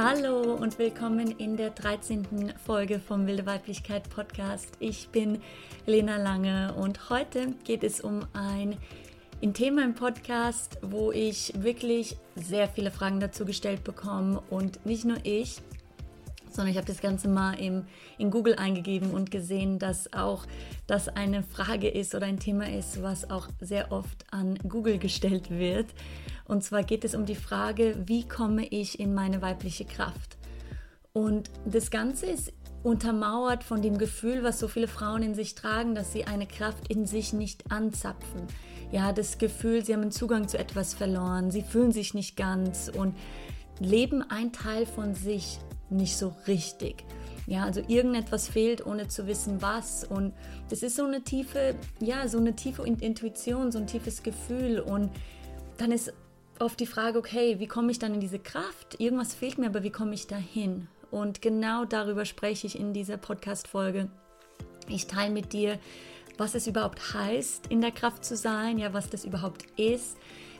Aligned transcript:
Hallo 0.00 0.54
und 0.54 0.78
willkommen 0.78 1.32
in 1.38 1.56
der 1.56 1.70
13. 1.70 2.54
Folge 2.64 3.00
vom 3.00 3.26
Wilde 3.26 3.46
Weiblichkeit 3.46 4.08
Podcast. 4.08 4.70
Ich 4.78 5.08
bin 5.08 5.42
Lena 5.86 6.18
Lange 6.18 6.72
und 6.74 7.10
heute 7.10 7.54
geht 7.64 7.82
es 7.82 8.00
um 8.00 8.24
ein, 8.32 8.76
Thema 9.54 9.82
im 9.82 9.96
Podcast, 9.96 10.78
wo 10.82 11.10
ich 11.10 11.52
wirklich 11.64 12.16
sehr 12.36 12.68
viele 12.68 12.92
Fragen 12.92 13.18
dazu 13.18 13.44
gestellt 13.44 13.82
bekomme 13.82 14.40
und 14.50 14.86
nicht 14.86 15.04
nur 15.04 15.16
ich, 15.24 15.62
sondern 16.58 16.72
ich 16.72 16.76
habe 16.76 16.88
das 16.88 17.00
Ganze 17.00 17.28
mal 17.28 17.52
im, 17.52 17.84
in 18.18 18.32
Google 18.32 18.56
eingegeben 18.56 19.12
und 19.12 19.30
gesehen, 19.30 19.78
dass 19.78 20.12
auch 20.12 20.44
das 20.88 21.06
eine 21.06 21.44
Frage 21.44 21.86
ist 21.86 22.16
oder 22.16 22.26
ein 22.26 22.40
Thema 22.40 22.68
ist, 22.68 23.00
was 23.00 23.30
auch 23.30 23.46
sehr 23.60 23.92
oft 23.92 24.26
an 24.32 24.58
Google 24.68 24.98
gestellt 24.98 25.50
wird. 25.50 25.86
Und 26.46 26.64
zwar 26.64 26.82
geht 26.82 27.04
es 27.04 27.14
um 27.14 27.26
die 27.26 27.36
Frage, 27.36 27.94
wie 28.06 28.26
komme 28.26 28.66
ich 28.66 28.98
in 28.98 29.14
meine 29.14 29.40
weibliche 29.40 29.84
Kraft? 29.84 30.36
Und 31.12 31.48
das 31.64 31.92
Ganze 31.92 32.26
ist 32.26 32.52
untermauert 32.82 33.62
von 33.62 33.80
dem 33.80 33.96
Gefühl, 33.96 34.42
was 34.42 34.58
so 34.58 34.66
viele 34.66 34.88
Frauen 34.88 35.22
in 35.22 35.36
sich 35.36 35.54
tragen, 35.54 35.94
dass 35.94 36.12
sie 36.12 36.24
eine 36.24 36.48
Kraft 36.48 36.88
in 36.88 37.06
sich 37.06 37.32
nicht 37.32 37.70
anzapfen. 37.70 38.48
Ja, 38.90 39.12
das 39.12 39.38
Gefühl, 39.38 39.84
sie 39.84 39.94
haben 39.94 40.02
einen 40.02 40.10
Zugang 40.10 40.48
zu 40.48 40.58
etwas 40.58 40.92
verloren, 40.92 41.52
sie 41.52 41.62
fühlen 41.62 41.92
sich 41.92 42.14
nicht 42.14 42.36
ganz 42.36 42.90
und 42.92 43.14
leben 43.78 44.28
ein 44.28 44.52
Teil 44.52 44.86
von 44.86 45.14
sich 45.14 45.60
nicht 45.90 46.16
so 46.16 46.34
richtig. 46.46 47.04
Ja, 47.46 47.64
also 47.64 47.80
irgendetwas 47.88 48.48
fehlt, 48.48 48.84
ohne 48.84 49.08
zu 49.08 49.26
wissen 49.26 49.62
was. 49.62 50.04
Und 50.04 50.34
das 50.68 50.82
ist 50.82 50.96
so 50.96 51.04
eine 51.04 51.22
tiefe, 51.22 51.74
ja, 52.00 52.28
so 52.28 52.38
eine 52.38 52.54
tiefe 52.54 52.82
Intuition, 52.82 53.72
so 53.72 53.78
ein 53.78 53.86
tiefes 53.86 54.22
Gefühl. 54.22 54.80
Und 54.80 55.10
dann 55.78 55.92
ist 55.92 56.12
oft 56.58 56.78
die 56.78 56.86
Frage, 56.86 57.18
okay, 57.18 57.58
wie 57.58 57.66
komme 57.66 57.90
ich 57.90 57.98
dann 57.98 58.14
in 58.14 58.20
diese 58.20 58.38
Kraft? 58.38 59.00
Irgendwas 59.00 59.34
fehlt 59.34 59.58
mir, 59.58 59.68
aber 59.68 59.82
wie 59.82 59.90
komme 59.90 60.14
ich 60.14 60.26
dahin? 60.26 60.88
Und 61.10 61.40
genau 61.40 61.86
darüber 61.86 62.26
spreche 62.26 62.66
ich 62.66 62.78
in 62.78 62.92
dieser 62.92 63.16
Podcast-Folge. 63.16 64.10
Ich 64.88 65.06
teile 65.06 65.32
mit 65.32 65.52
dir, 65.52 65.78
was 66.36 66.54
es 66.54 66.66
überhaupt 66.66 67.14
heißt, 67.14 67.66
in 67.68 67.80
der 67.80 67.92
Kraft 67.92 68.24
zu 68.24 68.36
sein, 68.36 68.78
ja, 68.78 68.92
was 68.92 69.08
das 69.08 69.24
überhaupt 69.24 69.64
ist, 69.76 70.16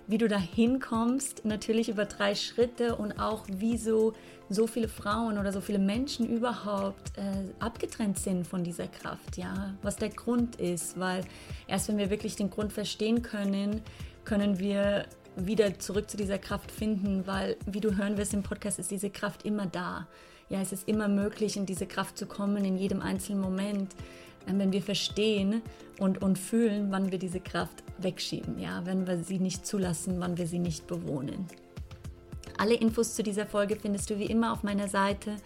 wie 0.09 0.19
du 0.19 0.27
da 0.27 0.39
hinkommst, 0.39 1.45
natürlich 1.45 1.91
über 1.91 2.07
drei 2.07 2.35
Schritte 2.35 2.97
und 2.97 3.21
auch 3.21 3.45
wieso 3.47 4.15
so 4.49 4.67
viele 4.67 4.89
Frauen 4.89 5.39
oder 5.39 5.53
so 5.53 5.61
viele 5.61 5.79
Menschen 5.79 6.27
überhaupt 6.27 7.17
äh, 7.19 7.53
abgetrennt 7.61 8.19
sind 8.19 8.47
von 8.47 8.65
dieser 8.65 8.89
Kraft, 8.89 9.37
ja, 9.37 9.75
was 9.83 9.97
der 9.97 10.09
Grund 10.09 10.57
ist, 10.57 10.99
weil 10.99 11.23
erst 11.67 11.89
wenn 11.89 11.99
wir 11.99 12.09
wirklich 12.09 12.37
den 12.37 12.49
Grund 12.49 12.73
verstehen 12.73 13.21
können, 13.21 13.83
können 14.25 14.59
wir 14.59 15.05
wieder 15.37 15.79
zurück 15.79 16.11
zu 16.11 16.17
dieser 16.17 16.39
Kraft 16.39 16.73
finden, 16.73 17.27
weil, 17.27 17.57
wie 17.67 17.81
du 17.81 17.97
hören 17.97 18.17
wirst 18.17 18.33
im 18.33 18.43
Podcast, 18.43 18.79
ist 18.79 18.91
diese 18.91 19.11
Kraft 19.11 19.45
immer 19.45 19.67
da. 19.67 20.09
Ja, 20.49 20.61
es 20.63 20.73
ist 20.73 20.89
immer 20.89 21.09
möglich, 21.09 21.59
in 21.59 21.67
diese 21.67 21.87
Kraft 21.87 22.17
zu 22.17 22.27
kommen, 22.27 22.65
in 22.65 22.79
jedem 22.79 23.03
einzelnen 23.03 23.43
Moment, 23.43 23.95
wenn 24.57 24.73
wir 24.73 24.83
verstehen 24.83 25.63
und, 25.99 26.23
und 26.23 26.39
fühlen, 26.39 26.91
wann 26.91 27.11
wir 27.11 27.19
diese 27.19 27.41
Kraft 27.41 27.83
wegschieben, 27.99 28.59
ja, 28.59 28.83
wenn 28.85 29.07
wir 29.07 29.19
sie 29.19 29.39
nicht 29.39 29.67
zulassen, 29.67 30.21
wann 30.21 30.39
wir 30.39 30.47
sie 30.47 30.59
nicht 30.59 30.87
bewohnen. 30.87 31.47
Alle 32.57 32.75
Infos 32.75 33.15
zu 33.15 33.23
dieser 33.23 33.47
Folge 33.47 33.77
findest 33.77 34.11
du 34.11 34.19
wie 34.19 34.27
immer 34.27 34.53
auf 34.53 34.63
meiner 34.63 34.89
Seite 34.89 35.37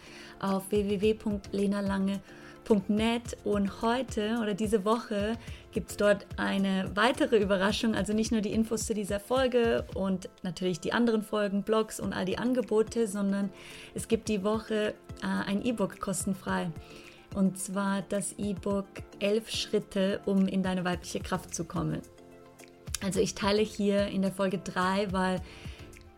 auf 0.41 0.71
www.lenalange.com 0.71 2.21
www.ecom.net 2.63 3.37
und 3.45 3.83
heute 3.83 4.39
oder 4.41 4.55
diese 4.55 4.85
Woche 4.85 5.37
gibt 5.73 5.91
es 5.91 5.97
dort 5.97 6.27
eine 6.37 6.91
weitere 6.95 7.39
Überraschung, 7.39 7.95
also 7.95 8.13
nicht 8.13 8.33
nur 8.33 8.41
die 8.41 8.53
Infos 8.53 8.87
zu 8.87 8.95
dieser 8.95 9.21
Folge 9.21 9.85
und 9.95 10.29
natürlich 10.43 10.81
die 10.81 10.93
anderen 10.93 11.23
Folgen, 11.23 11.63
Blogs 11.63 11.99
und 12.01 12.13
all 12.13 12.25
die 12.25 12.39
Angebote, 12.39 13.07
sondern 13.07 13.51
es 13.95 14.09
gibt 14.09 14.29
die 14.29 14.45
Woche 14.45 14.95
äh, 15.23 15.49
ein 15.49 15.65
E-Book 15.65 16.01
kostenfrei. 16.01 16.71
Und 17.35 17.59
zwar 17.59 18.03
das 18.03 18.35
E-Book 18.39 18.87
11 19.21 19.51
Schritte, 19.51 20.21
um 20.27 20.47
in 20.47 20.63
deine 20.63 20.85
weibliche 20.85 21.21
Kraft 21.21 21.55
zu 21.55 21.65
kommen. 21.65 22.03
Also 23.03 23.21
ich 23.21 23.35
teile 23.35 23.63
hier 23.63 24.07
in 24.07 24.23
der 24.23 24.33
Folge 24.33 24.59
3, 24.59 25.13
weil 25.13 25.41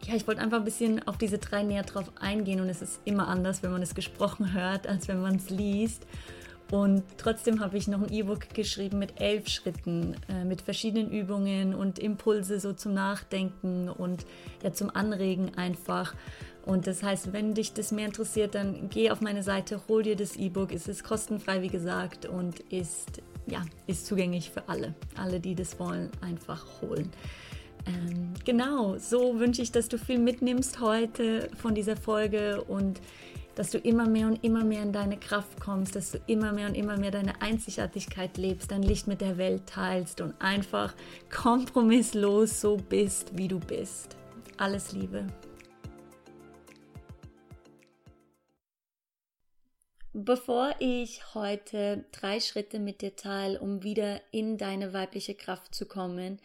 ja, 0.06 0.14
ich 0.14 0.26
wollte 0.26 0.42
einfach 0.42 0.58
ein 0.58 0.64
bisschen 0.64 1.06
auf 1.08 1.16
diese 1.16 1.38
drei 1.38 1.62
näher 1.62 1.82
drauf 1.82 2.12
eingehen 2.20 2.60
und 2.60 2.68
es 2.68 2.82
ist 2.82 3.00
immer 3.04 3.28
anders, 3.28 3.62
wenn 3.62 3.72
man 3.72 3.82
es 3.82 3.94
gesprochen 3.94 4.52
hört, 4.52 4.86
als 4.86 5.08
wenn 5.08 5.22
man 5.22 5.36
es 5.36 5.48
liest. 5.48 6.06
Und 6.70 7.04
trotzdem 7.18 7.60
habe 7.60 7.76
ich 7.76 7.88
noch 7.88 8.02
ein 8.02 8.12
E-Book 8.12 8.52
geschrieben 8.54 8.98
mit 8.98 9.20
elf 9.20 9.48
Schritten, 9.48 10.16
äh, 10.28 10.44
mit 10.44 10.62
verschiedenen 10.62 11.10
Übungen 11.10 11.74
und 11.74 11.98
Impulse 11.98 12.58
so 12.58 12.72
zum 12.72 12.94
Nachdenken 12.94 13.88
und 13.88 14.24
ja 14.62 14.72
zum 14.72 14.94
Anregen 14.94 15.54
einfach. 15.56 16.14
Und 16.64 16.86
das 16.86 17.02
heißt, 17.02 17.32
wenn 17.32 17.54
dich 17.54 17.74
das 17.74 17.92
mehr 17.92 18.06
interessiert, 18.06 18.54
dann 18.54 18.88
geh 18.88 19.10
auf 19.10 19.20
meine 19.20 19.42
Seite, 19.42 19.82
hol 19.88 20.02
dir 20.02 20.16
das 20.16 20.36
E-Book. 20.36 20.72
Es 20.72 20.88
ist 20.88 21.04
kostenfrei, 21.04 21.60
wie 21.60 21.68
gesagt, 21.68 22.24
und 22.24 22.60
ist, 22.60 23.20
ja, 23.46 23.62
ist 23.86 24.06
zugänglich 24.06 24.50
für 24.50 24.66
alle. 24.68 24.94
Alle, 25.16 25.40
die 25.40 25.54
das 25.54 25.78
wollen, 25.78 26.10
einfach 26.22 26.64
holen. 26.80 27.10
Ähm, 27.86 28.32
genau, 28.46 28.96
so 28.96 29.38
wünsche 29.38 29.60
ich, 29.60 29.72
dass 29.72 29.88
du 29.88 29.98
viel 29.98 30.18
mitnimmst 30.18 30.80
heute 30.80 31.50
von 31.58 31.74
dieser 31.74 31.96
Folge 31.96 32.62
und 32.62 32.98
dass 33.54 33.70
du 33.70 33.78
immer 33.78 34.08
mehr 34.08 34.26
und 34.26 34.42
immer 34.42 34.64
mehr 34.64 34.82
in 34.82 34.92
deine 34.92 35.18
Kraft 35.18 35.60
kommst, 35.60 35.94
dass 35.96 36.10
du 36.10 36.18
immer 36.26 36.52
mehr 36.52 36.68
und 36.68 36.74
immer 36.74 36.96
mehr 36.96 37.10
deine 37.10 37.40
Einzigartigkeit 37.40 38.36
lebst, 38.36 38.70
dein 38.70 38.82
Licht 38.82 39.06
mit 39.06 39.20
der 39.20 39.38
Welt 39.38 39.66
teilst 39.66 40.20
und 40.20 40.34
einfach 40.40 40.94
kompromisslos 41.30 42.60
so 42.60 42.76
bist, 42.76 43.36
wie 43.36 43.48
du 43.48 43.60
bist. 43.60 44.16
Alles 44.56 44.92
Liebe. 44.92 45.26
Bevor 50.16 50.76
ich 50.78 51.34
heute 51.34 52.04
drei 52.12 52.38
Schritte 52.38 52.78
mit 52.78 53.02
dir 53.02 53.16
teile, 53.16 53.58
um 53.58 53.82
wieder 53.82 54.20
in 54.30 54.58
deine 54.58 54.92
weibliche 54.92 55.34
Kraft 55.34 55.74
zu 55.74 55.86
kommen, 55.86 56.38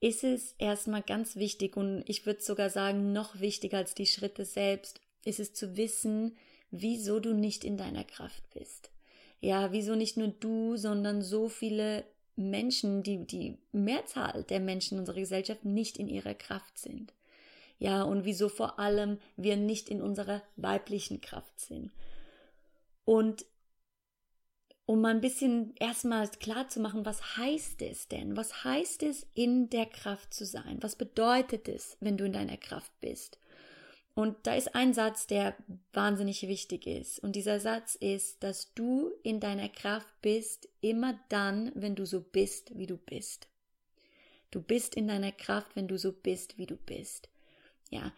ist 0.00 0.24
es 0.24 0.56
erstmal 0.58 1.02
ganz 1.02 1.36
wichtig 1.36 1.76
und 1.76 2.02
ich 2.06 2.26
würde 2.26 2.42
sogar 2.42 2.68
sagen, 2.68 3.12
noch 3.12 3.38
wichtiger 3.38 3.78
als 3.78 3.94
die 3.94 4.06
Schritte 4.06 4.44
selbst, 4.44 5.00
ist 5.26 5.40
es 5.40 5.52
zu 5.52 5.76
wissen, 5.76 6.36
wieso 6.70 7.20
du 7.20 7.34
nicht 7.34 7.64
in 7.64 7.76
deiner 7.76 8.04
Kraft 8.04 8.42
bist. 8.54 8.90
Ja, 9.40 9.72
wieso 9.72 9.94
nicht 9.94 10.16
nur 10.16 10.28
du, 10.28 10.76
sondern 10.76 11.22
so 11.22 11.48
viele 11.48 12.04
Menschen, 12.36 13.02
die, 13.02 13.26
die 13.26 13.58
Mehrzahl 13.72 14.44
der 14.44 14.60
Menschen 14.60 14.94
in 14.94 15.00
unserer 15.00 15.20
Gesellschaft 15.20 15.64
nicht 15.64 15.98
in 15.98 16.08
ihrer 16.08 16.34
Kraft 16.34 16.78
sind. 16.78 17.12
Ja, 17.78 18.02
und 18.02 18.24
wieso 18.24 18.48
vor 18.48 18.78
allem 18.78 19.18
wir 19.36 19.56
nicht 19.56 19.90
in 19.90 20.00
unserer 20.00 20.42
weiblichen 20.56 21.20
Kraft 21.20 21.60
sind. 21.60 21.92
Und 23.04 23.44
um 24.86 25.00
mal 25.00 25.10
ein 25.10 25.20
bisschen 25.20 25.74
erstmal 25.80 26.28
klar 26.28 26.68
zu 26.68 26.80
machen, 26.80 27.04
was 27.04 27.36
heißt 27.36 27.82
es 27.82 28.08
denn? 28.08 28.36
Was 28.36 28.64
heißt 28.64 29.02
es, 29.02 29.26
in 29.34 29.68
der 29.68 29.86
Kraft 29.86 30.32
zu 30.32 30.46
sein? 30.46 30.78
Was 30.80 30.96
bedeutet 30.96 31.68
es, 31.68 31.96
wenn 32.00 32.16
du 32.16 32.24
in 32.24 32.32
deiner 32.32 32.56
Kraft 32.56 32.92
bist? 33.00 33.38
Und 34.16 34.46
da 34.46 34.54
ist 34.54 34.74
ein 34.74 34.94
Satz, 34.94 35.26
der 35.26 35.54
wahnsinnig 35.92 36.48
wichtig 36.48 36.86
ist. 36.86 37.18
Und 37.18 37.36
dieser 37.36 37.60
Satz 37.60 37.96
ist, 37.96 38.42
dass 38.42 38.72
du 38.72 39.12
in 39.22 39.40
deiner 39.40 39.68
Kraft 39.68 40.08
bist, 40.22 40.70
immer 40.80 41.20
dann, 41.28 41.70
wenn 41.74 41.94
du 41.94 42.06
so 42.06 42.22
bist, 42.22 42.78
wie 42.78 42.86
du 42.86 42.96
bist. 42.96 43.46
Du 44.50 44.62
bist 44.62 44.94
in 44.94 45.06
deiner 45.06 45.32
Kraft, 45.32 45.76
wenn 45.76 45.86
du 45.86 45.98
so 45.98 46.12
bist, 46.12 46.56
wie 46.56 46.64
du 46.64 46.76
bist. 46.76 47.28
Ja. 47.90 48.10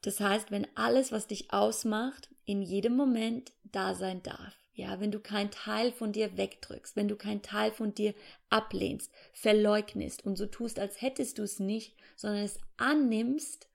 Das 0.00 0.18
heißt, 0.18 0.50
wenn 0.50 0.66
alles, 0.78 1.12
was 1.12 1.26
dich 1.26 1.52
ausmacht, 1.52 2.30
in 2.46 2.62
jedem 2.62 2.96
Moment 2.96 3.52
da 3.64 3.94
sein 3.94 4.22
darf. 4.22 4.56
Ja, 4.72 4.98
wenn 4.98 5.12
du 5.12 5.20
keinen 5.20 5.50
Teil 5.50 5.92
von 5.92 6.12
dir 6.12 6.38
wegdrückst, 6.38 6.96
wenn 6.96 7.08
du 7.08 7.16
keinen 7.16 7.42
Teil 7.42 7.70
von 7.70 7.94
dir 7.94 8.14
ablehnst, 8.48 9.12
verleugnest 9.34 10.24
und 10.24 10.36
so 10.36 10.46
tust, 10.46 10.78
als 10.78 11.02
hättest 11.02 11.36
du 11.36 11.42
es 11.42 11.58
nicht, 11.58 11.94
sondern 12.16 12.44
es 12.44 12.58
annimmst, 12.78 13.68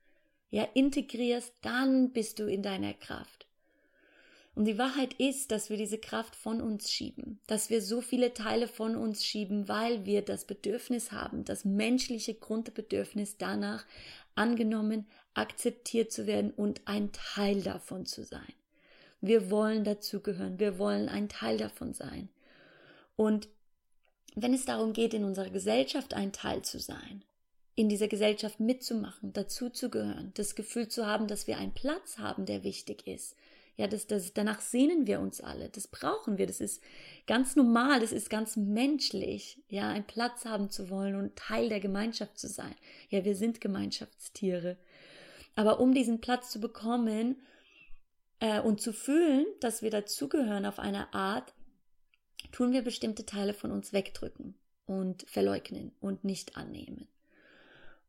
ja, 0.50 0.64
integrierst, 0.74 1.52
dann 1.62 2.12
bist 2.12 2.38
du 2.38 2.46
in 2.46 2.62
deiner 2.62 2.94
Kraft. 2.94 3.46
Und 4.54 4.64
die 4.64 4.78
Wahrheit 4.78 5.12
ist, 5.14 5.50
dass 5.50 5.68
wir 5.68 5.76
diese 5.76 5.98
Kraft 5.98 6.34
von 6.34 6.62
uns 6.62 6.90
schieben, 6.90 7.40
dass 7.46 7.68
wir 7.68 7.82
so 7.82 8.00
viele 8.00 8.32
Teile 8.32 8.68
von 8.68 8.96
uns 8.96 9.22
schieben, 9.22 9.68
weil 9.68 10.06
wir 10.06 10.22
das 10.22 10.46
Bedürfnis 10.46 11.12
haben, 11.12 11.44
das 11.44 11.66
menschliche 11.66 12.34
Grundbedürfnis 12.34 13.36
danach 13.36 13.84
angenommen, 14.34 15.06
akzeptiert 15.34 16.10
zu 16.10 16.26
werden 16.26 16.52
und 16.52 16.80
ein 16.86 17.10
Teil 17.12 17.60
davon 17.62 18.06
zu 18.06 18.24
sein. 18.24 18.52
Wir 19.20 19.50
wollen 19.50 19.84
dazugehören. 19.84 20.58
Wir 20.58 20.78
wollen 20.78 21.08
ein 21.08 21.28
Teil 21.28 21.58
davon 21.58 21.92
sein. 21.92 22.28
Und 23.16 23.48
wenn 24.34 24.54
es 24.54 24.64
darum 24.64 24.92
geht, 24.92 25.14
in 25.14 25.24
unserer 25.24 25.50
Gesellschaft 25.50 26.14
ein 26.14 26.32
Teil 26.32 26.62
zu 26.62 26.78
sein, 26.78 27.24
in 27.76 27.90
dieser 27.90 28.08
Gesellschaft 28.08 28.58
mitzumachen, 28.58 29.34
dazuzugehören, 29.34 30.32
das 30.34 30.54
Gefühl 30.54 30.88
zu 30.88 31.06
haben, 31.06 31.28
dass 31.28 31.46
wir 31.46 31.58
einen 31.58 31.74
Platz 31.74 32.18
haben, 32.18 32.46
der 32.46 32.64
wichtig 32.64 33.06
ist. 33.06 33.36
Ja, 33.76 33.86
das, 33.86 34.06
das, 34.06 34.32
danach 34.32 34.62
sehnen 34.62 35.06
wir 35.06 35.20
uns 35.20 35.42
alle. 35.42 35.68
Das 35.68 35.86
brauchen 35.86 36.38
wir. 36.38 36.46
Das 36.46 36.62
ist 36.62 36.82
ganz 37.26 37.56
normal. 37.56 38.00
Das 38.00 38.10
ist 38.10 38.30
ganz 38.30 38.56
menschlich. 38.56 39.62
Ja, 39.68 39.90
einen 39.90 40.06
Platz 40.06 40.46
haben 40.46 40.70
zu 40.70 40.88
wollen 40.88 41.14
und 41.14 41.36
Teil 41.36 41.68
der 41.68 41.80
Gemeinschaft 41.80 42.38
zu 42.38 42.48
sein. 42.48 42.74
Ja, 43.10 43.26
wir 43.26 43.36
sind 43.36 43.60
Gemeinschaftstiere. 43.60 44.78
Aber 45.54 45.78
um 45.78 45.92
diesen 45.92 46.22
Platz 46.22 46.50
zu 46.50 46.58
bekommen 46.58 47.36
äh, 48.40 48.60
und 48.60 48.80
zu 48.80 48.94
fühlen, 48.94 49.44
dass 49.60 49.82
wir 49.82 49.90
dazugehören 49.90 50.64
auf 50.64 50.78
eine 50.78 51.12
Art, 51.12 51.52
tun 52.52 52.72
wir 52.72 52.80
bestimmte 52.80 53.26
Teile 53.26 53.52
von 53.52 53.72
uns 53.72 53.92
wegdrücken 53.92 54.54
und 54.86 55.28
verleugnen 55.28 55.92
und 56.00 56.24
nicht 56.24 56.56
annehmen. 56.56 57.08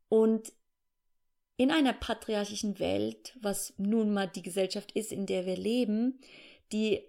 Und 0.08 0.52
in 1.56 1.70
einer 1.70 1.92
patriarchischen 1.92 2.78
Welt, 2.78 3.36
was 3.40 3.74
nun 3.78 4.12
mal 4.12 4.28
die 4.28 4.42
Gesellschaft 4.42 4.92
ist, 4.92 5.12
in 5.12 5.26
der 5.26 5.44
wir 5.44 5.56
leben, 5.56 6.20
die 6.72 7.02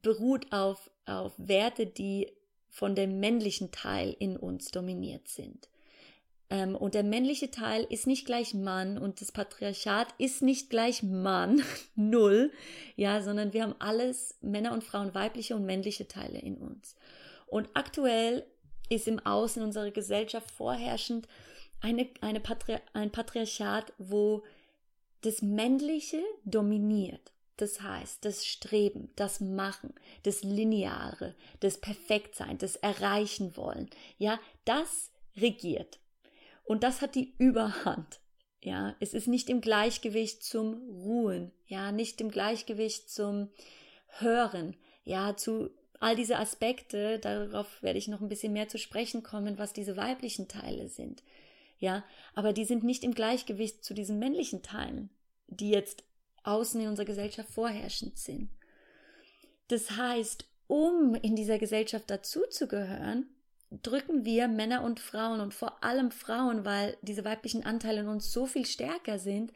beruht 0.00 0.52
auf, 0.52 0.90
auf 1.04 1.32
Werte, 1.36 1.86
die 1.86 2.32
von 2.70 2.94
dem 2.94 3.20
männlichen 3.20 3.70
Teil 3.70 4.16
in 4.18 4.38
uns 4.38 4.70
dominiert 4.70 5.28
sind. 5.28 5.68
Ähm, 6.48 6.74
und 6.74 6.94
der 6.94 7.02
männliche 7.02 7.50
Teil 7.50 7.86
ist 7.88 8.06
nicht 8.06 8.24
gleich 8.24 8.54
Mann 8.54 8.96
und 8.96 9.20
das 9.20 9.32
Patriarchat 9.32 10.14
ist 10.16 10.40
nicht 10.40 10.70
gleich 10.70 11.02
Mann, 11.02 11.62
null, 11.94 12.52
ja, 12.96 13.20
sondern 13.22 13.52
wir 13.52 13.62
haben 13.62 13.74
alles, 13.78 14.36
Männer 14.40 14.72
und 14.72 14.82
Frauen, 14.82 15.14
weibliche 15.14 15.54
und 15.54 15.66
männliche 15.66 16.08
Teile 16.08 16.38
in 16.38 16.56
uns. 16.56 16.96
Und 17.46 17.68
aktuell 17.74 18.46
ist 18.88 19.08
im 19.08 19.18
Außen 19.18 19.62
unserer 19.62 19.90
Gesellschaft 19.90 20.50
vorherrschend 20.50 21.28
eine, 21.82 22.08
eine 22.20 22.40
Patri 22.40 22.78
ein 22.94 23.10
Patriarchat, 23.10 23.92
wo 23.98 24.44
das 25.22 25.42
Männliche 25.42 26.22
dominiert. 26.44 27.32
Das 27.56 27.82
heißt, 27.82 28.24
das 28.24 28.46
Streben, 28.46 29.10
das 29.14 29.40
Machen, 29.40 29.94
das 30.22 30.42
Lineare, 30.42 31.34
das 31.60 31.78
Perfektsein, 31.78 32.58
das 32.58 32.76
Erreichen 32.76 33.56
wollen, 33.56 33.90
ja, 34.18 34.40
das 34.64 35.10
regiert. 35.36 36.00
Und 36.64 36.82
das 36.82 37.02
hat 37.02 37.14
die 37.14 37.34
Überhand. 37.38 38.20
Ja, 38.62 38.94
es 39.00 39.12
ist 39.12 39.26
nicht 39.26 39.50
im 39.50 39.60
Gleichgewicht 39.60 40.42
zum 40.42 40.74
Ruhen, 40.88 41.50
ja, 41.66 41.90
nicht 41.90 42.20
im 42.20 42.30
Gleichgewicht 42.30 43.10
zum 43.10 43.48
Hören, 44.06 44.76
ja, 45.04 45.36
zu 45.36 45.70
all 45.98 46.16
diese 46.16 46.38
Aspekte, 46.38 47.18
darauf 47.18 47.82
werde 47.82 47.98
ich 47.98 48.08
noch 48.08 48.20
ein 48.20 48.28
bisschen 48.28 48.52
mehr 48.52 48.68
zu 48.68 48.78
sprechen 48.78 49.22
kommen, 49.22 49.58
was 49.58 49.72
diese 49.72 49.96
weiblichen 49.96 50.48
Teile 50.48 50.88
sind 50.88 51.22
ja, 51.82 52.04
aber 52.36 52.52
die 52.52 52.64
sind 52.64 52.84
nicht 52.84 53.02
im 53.02 53.12
Gleichgewicht 53.12 53.84
zu 53.84 53.92
diesen 53.92 54.20
männlichen 54.20 54.62
Teilen, 54.62 55.10
die 55.48 55.68
jetzt 55.68 56.04
außen 56.44 56.80
in 56.80 56.86
unserer 56.86 57.06
Gesellschaft 57.06 57.50
vorherrschend 57.50 58.16
sind. 58.16 58.50
Das 59.66 59.90
heißt, 59.90 60.44
um 60.68 61.16
in 61.16 61.34
dieser 61.34 61.58
Gesellschaft 61.58 62.08
dazuzugehören, 62.08 63.26
drücken 63.82 64.24
wir 64.24 64.46
Männer 64.46 64.84
und 64.84 65.00
Frauen 65.00 65.40
und 65.40 65.54
vor 65.54 65.82
allem 65.82 66.12
Frauen, 66.12 66.64
weil 66.64 66.96
diese 67.02 67.24
weiblichen 67.24 67.66
Anteile 67.66 68.02
in 68.02 68.08
uns 68.08 68.32
so 68.32 68.46
viel 68.46 68.64
stärker 68.64 69.18
sind, 69.18 69.52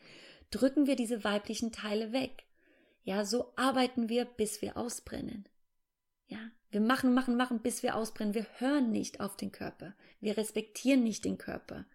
drücken 0.51 0.89
wir 0.89 0.97
diese 0.97 1.23
weiblichen 1.23 1.71
Teile 1.71 2.13
weg. 2.13 2.43
Ja, 3.05 3.25
so 3.25 3.53
arbeiten 3.55 4.09
wir, 4.09 4.25
bis 4.25 4.63
wir 4.63 4.77
ausbrennen. 4.77 5.49
Ja, 6.27 6.41
wir 6.73 6.81
machen, 6.81 7.15
machen, 7.15 7.37
machen, 7.37 7.61
bis 7.61 7.85
wir 7.85 7.95
ausbrennen. 7.95 8.35
Wir 8.35 8.47
hören 8.59 8.91
nicht 8.91 9.21
auf 9.21 9.37
den 9.37 9.53
Körper. 9.53 9.95
Wir 10.21 10.37
respektieren 10.37 11.05
nicht 11.05 11.25
den 11.25 11.39
Körper. 11.39 11.87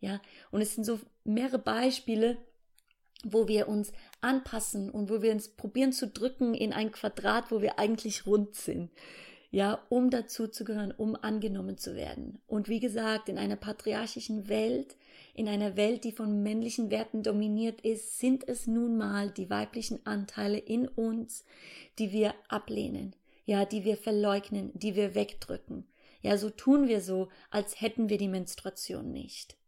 Ja, 0.00 0.20
und 0.50 0.62
es 0.62 0.74
sind 0.74 0.84
so 0.84 0.98
mehrere 1.24 1.58
Beispiele, 1.58 2.38
wo 3.22 3.48
wir 3.48 3.68
uns 3.68 3.92
anpassen 4.22 4.90
und 4.90 5.10
wo 5.10 5.20
wir 5.20 5.32
uns 5.32 5.48
probieren 5.48 5.92
zu 5.92 6.08
drücken 6.08 6.54
in 6.54 6.72
ein 6.72 6.90
Quadrat, 6.90 7.50
wo 7.50 7.60
wir 7.60 7.78
eigentlich 7.78 8.26
rund 8.26 8.54
sind. 8.54 8.90
Ja, 9.52 9.84
um 9.88 10.10
dazu 10.10 10.46
zu 10.46 10.64
gehören, 10.64 10.92
um 10.92 11.16
angenommen 11.16 11.76
zu 11.76 11.96
werden. 11.96 12.40
Und 12.46 12.68
wie 12.68 12.78
gesagt, 12.78 13.28
in 13.28 13.36
einer 13.36 13.56
patriarchischen 13.56 14.48
Welt, 14.48 14.96
in 15.34 15.48
einer 15.48 15.76
Welt, 15.76 16.04
die 16.04 16.12
von 16.12 16.42
männlichen 16.42 16.90
Werten 16.90 17.24
dominiert 17.24 17.80
ist, 17.80 18.20
sind 18.20 18.46
es 18.46 18.68
nun 18.68 18.96
mal 18.96 19.30
die 19.30 19.50
weiblichen 19.50 20.06
Anteile 20.06 20.58
in 20.58 20.86
uns, 20.86 21.44
die 21.98 22.12
wir 22.12 22.32
ablehnen, 22.48 23.16
ja, 23.44 23.64
die 23.64 23.84
wir 23.84 23.96
verleugnen, 23.96 24.70
die 24.74 24.94
wir 24.94 25.16
wegdrücken. 25.16 25.84
Ja, 26.22 26.38
so 26.38 26.48
tun 26.48 26.86
wir 26.86 27.00
so, 27.00 27.28
als 27.50 27.80
hätten 27.80 28.08
wir 28.08 28.18
die 28.18 28.28
Menstruation 28.28 29.10
nicht 29.10 29.59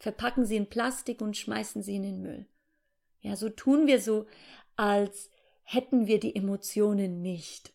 verpacken 0.00 0.46
sie 0.46 0.56
in 0.56 0.68
Plastik 0.68 1.20
und 1.20 1.36
schmeißen 1.36 1.82
sie 1.82 1.96
in 1.96 2.02
den 2.02 2.22
Müll. 2.22 2.46
Ja, 3.20 3.36
so 3.36 3.50
tun 3.50 3.86
wir 3.86 4.00
so, 4.00 4.26
als 4.74 5.30
hätten 5.62 6.06
wir 6.06 6.18
die 6.18 6.34
Emotionen 6.34 7.20
nicht. 7.22 7.72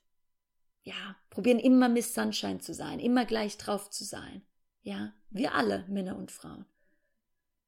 Ja, 0.82 1.16
probieren 1.30 1.60
immer 1.60 1.88
Miss 1.88 2.14
Sunshine 2.14 2.60
zu 2.60 2.74
sein, 2.74 3.00
immer 3.00 3.26
gleich 3.26 3.58
drauf 3.58 3.90
zu 3.90 4.04
sein. 4.04 4.42
Ja, 4.82 5.14
wir 5.30 5.54
alle, 5.54 5.86
Männer 5.88 6.18
und 6.18 6.32
Frauen. 6.32 6.66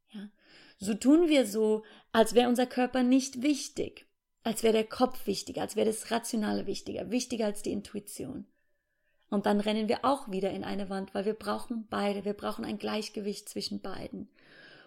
Ja, 0.10 0.30
so 0.80 0.96
tun 0.96 1.30
wir 1.30 1.46
so, 1.46 1.84
als 2.12 2.34
wäre 2.34 2.50
unser 2.50 2.66
Körper 2.66 3.04
nicht 3.04 3.44
wichtig, 3.44 4.08
als 4.44 4.64
wäre 4.64 4.74
der 4.74 4.88
Kopf 4.88 5.28
wichtiger, 5.28 5.62
als 5.62 5.76
wäre 5.76 5.88
das 5.88 6.10
Rationale 6.10 6.66
wichtiger, 6.66 7.12
wichtiger 7.12 7.46
als 7.46 7.62
die 7.62 7.72
Intuition. 7.72 8.48
Und 9.30 9.46
dann 9.46 9.60
rennen 9.60 9.90
wir 9.90 10.06
auch 10.06 10.32
wieder 10.32 10.52
in 10.52 10.64
eine 10.64 10.90
Wand, 10.90 11.14
weil 11.14 11.26
wir 11.26 11.34
brauchen 11.34 11.86
beide, 11.90 12.24
wir 12.24 12.34
brauchen 12.34 12.64
ein 12.64 12.78
Gleichgewicht 12.78 13.50
zwischen 13.50 13.82
beiden. 13.82 14.30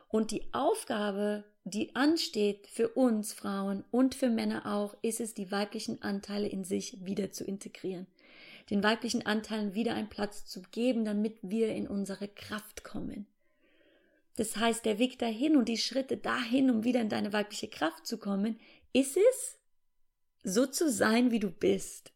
Und 0.08 0.30
die 0.30 0.42
Aufgabe, 0.52 1.44
die 1.64 1.94
ansteht 1.94 2.66
für 2.66 2.88
uns 2.88 3.32
Frauen 3.32 3.84
und 3.90 4.14
für 4.14 4.28
Männer 4.28 4.66
auch, 4.66 4.96
ist 5.02 5.20
es, 5.20 5.34
die 5.34 5.52
weiblichen 5.52 6.02
Anteile 6.02 6.48
in 6.48 6.64
sich 6.64 7.04
wieder 7.04 7.30
zu 7.30 7.44
integrieren. 7.44 8.06
Den 8.70 8.82
weiblichen 8.82 9.26
Anteilen 9.26 9.74
wieder 9.74 9.94
einen 9.94 10.08
Platz 10.08 10.46
zu 10.46 10.62
geben, 10.62 11.04
damit 11.04 11.38
wir 11.42 11.74
in 11.74 11.86
unsere 11.86 12.28
Kraft 12.28 12.82
kommen. 12.82 13.26
Das 14.36 14.56
heißt, 14.56 14.84
der 14.84 14.98
Weg 14.98 15.18
dahin 15.18 15.56
und 15.56 15.68
die 15.68 15.76
Schritte 15.76 16.16
dahin, 16.16 16.70
um 16.70 16.82
wieder 16.82 17.00
in 17.00 17.08
deine 17.08 17.32
weibliche 17.32 17.68
Kraft 17.68 18.06
zu 18.06 18.16
kommen, 18.16 18.58
ist 18.92 19.16
es, 19.16 19.58
so 20.42 20.66
zu 20.66 20.90
sein, 20.90 21.30
wie 21.30 21.40
du 21.40 21.50
bist. 21.50 22.12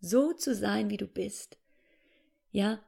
So 0.00 0.32
zu 0.32 0.54
sein, 0.54 0.90
wie 0.90 0.96
du 0.96 1.06
bist. 1.06 1.58
Ja, 2.50 2.80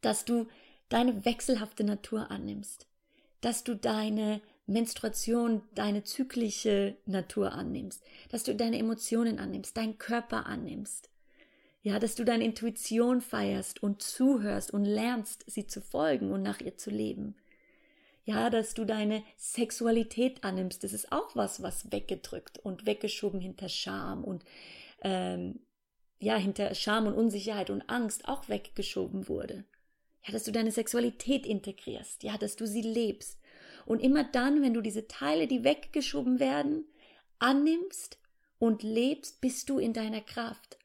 dass 0.00 0.24
du 0.24 0.46
deine 0.88 1.24
wechselhafte 1.24 1.84
Natur 1.84 2.30
annimmst 2.30 2.88
dass 3.40 3.64
du 3.64 3.76
deine 3.76 4.40
Menstruation, 4.66 5.62
deine 5.74 6.04
zyklische 6.04 6.96
Natur 7.06 7.52
annimmst, 7.52 8.02
dass 8.30 8.42
du 8.42 8.54
deine 8.54 8.78
Emotionen 8.78 9.38
annimmst, 9.38 9.76
deinen 9.76 9.98
Körper 9.98 10.46
annimmst. 10.46 11.10
Ja, 11.82 11.98
dass 11.98 12.16
du 12.16 12.24
deine 12.24 12.44
Intuition 12.44 13.20
feierst 13.20 13.82
und 13.82 14.02
zuhörst 14.02 14.72
und 14.72 14.84
lernst, 14.84 15.44
sie 15.46 15.66
zu 15.66 15.80
folgen 15.80 16.32
und 16.32 16.42
nach 16.42 16.60
ihr 16.60 16.76
zu 16.76 16.90
leben. 16.90 17.36
Ja, 18.24 18.50
dass 18.50 18.74
du 18.74 18.84
deine 18.84 19.22
Sexualität 19.38 20.44
annimmst, 20.44 20.84
das 20.84 20.92
ist 20.92 21.12
auch 21.12 21.34
was, 21.34 21.62
was 21.62 21.90
weggedrückt 21.90 22.58
und 22.58 22.84
weggeschoben 22.84 23.40
hinter 23.40 23.70
Scham 23.70 24.22
und 24.22 24.44
ähm, 25.02 25.60
ja, 26.20 26.36
hinter 26.36 26.74
Scham 26.74 27.06
und 27.06 27.14
Unsicherheit 27.14 27.70
und 27.70 27.88
Angst 27.88 28.26
auch 28.28 28.48
weggeschoben 28.48 29.28
wurde. 29.28 29.64
Ja, 30.24 30.32
dass 30.32 30.44
du 30.44 30.52
deine 30.52 30.72
Sexualität 30.72 31.46
integrierst, 31.46 32.22
ja, 32.22 32.36
dass 32.36 32.56
du 32.56 32.66
sie 32.66 32.82
lebst. 32.82 33.38
Und 33.86 34.02
immer 34.02 34.24
dann, 34.24 34.62
wenn 34.62 34.74
du 34.74 34.80
diese 34.80 35.06
Teile, 35.06 35.46
die 35.46 35.64
weggeschoben 35.64 36.40
werden, 36.40 36.84
annimmst 37.38 38.18
und 38.58 38.82
lebst, 38.82 39.40
bist 39.40 39.70
du 39.70 39.78
in 39.78 39.92
deiner 39.92 40.20
Kraft. 40.20 40.78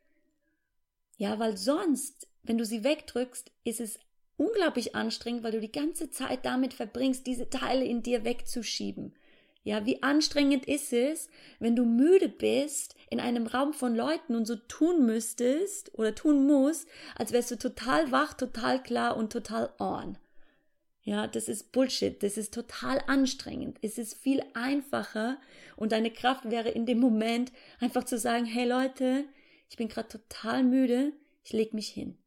Ja, 1.17 1.39
weil 1.39 1.57
sonst, 1.57 2.27
wenn 2.43 2.57
du 2.57 2.65
sie 2.65 2.83
wegdrückst, 2.83 3.51
ist 3.63 3.81
es 3.81 3.99
unglaublich 4.37 4.95
anstrengend, 4.95 5.43
weil 5.43 5.51
du 5.51 5.59
die 5.59 5.71
ganze 5.71 6.09
Zeit 6.09 6.45
damit 6.45 6.73
verbringst, 6.73 7.27
diese 7.27 7.49
Teile 7.49 7.85
in 7.85 8.03
dir 8.03 8.23
wegzuschieben. 8.23 9.13
Ja, 9.63 9.85
wie 9.85 10.03
anstrengend 10.03 10.65
ist 10.65 10.91
es, 10.91 11.29
wenn 11.59 11.75
du 11.75 11.85
müde 11.85 12.27
bist 12.27 12.95
in 13.09 13.21
einem 13.21 13.47
Raum 13.47 13.73
von 13.73 13.95
Leuten 13.95 14.35
und 14.35 14.45
so 14.45 14.55
tun 14.55 15.05
müsstest 15.05 15.97
oder 15.97 16.13
tun 16.13 16.45
musst, 16.45 16.87
als 17.15 17.31
wärst 17.31 17.51
du 17.51 17.57
total 17.57 18.11
wach, 18.11 18.33
total 18.33 18.83
klar 18.83 19.15
und 19.15 19.31
total 19.31 19.71
on. 19.79 20.17
Ja, 21.03 21.27
das 21.27 21.47
ist 21.47 21.71
Bullshit, 21.71 22.21
das 22.23 22.37
ist 22.37 22.53
total 22.53 23.01
anstrengend. 23.07 23.77
Es 23.81 23.97
ist 23.97 24.15
viel 24.15 24.41
einfacher 24.53 25.37
und 25.77 25.91
deine 25.93 26.11
Kraft 26.11 26.49
wäre 26.49 26.69
in 26.69 26.85
dem 26.85 26.99
Moment 26.99 27.51
einfach 27.79 28.03
zu 28.03 28.17
sagen, 28.17 28.45
hey 28.45 28.67
Leute, 28.67 29.25
ich 29.69 29.77
bin 29.77 29.87
gerade 29.87 30.09
total 30.09 30.63
müde, 30.63 31.13
ich 31.43 31.53
leg 31.53 31.73
mich 31.73 31.87
hin. 31.87 32.17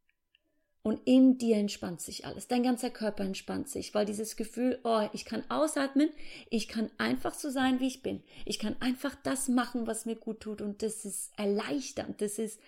Und 0.87 1.01
in 1.05 1.37
dir 1.37 1.57
entspannt 1.57 2.01
sich 2.01 2.27
alles. 2.27 2.47
Dein 2.47 2.63
ganzer 2.63 2.91
Körper 2.91 3.25
entspannt 3.25 3.69
sich, 3.69 3.93
weil 3.93 4.07
dieses 4.07 4.37
Gefühl, 4.37 4.79
oh, 4.85 5.09
ich 5.13 5.25
kann 5.25 5.43
ausatmen, 5.49 6.11
ich 6.49 6.69
kann 6.69 6.93
einfach 6.97 7.35
so 7.35 7.51
sein, 7.51 7.81
wie 7.81 7.89
ich 7.89 8.05
bin. 8.05 8.23
Ich 8.45 8.61
kann 8.61 8.77
einfach 8.79 9.17
das 9.25 9.49
machen, 9.49 9.89
was 9.89 10.07
mir 10.07 10.15
gut 10.15 10.39
tut. 10.39 10.63
Und 10.63 10.85
das 10.85 11.05
ist 11.05 11.33
erleichternd. 11.37 12.21
Das 12.21 12.39
ist, 12.39 12.61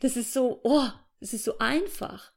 das 0.00 0.18
ist 0.18 0.34
so, 0.34 0.60
oh, 0.64 0.86
das 1.20 1.32
ist 1.32 1.44
so 1.44 1.56
einfach. 1.60 2.32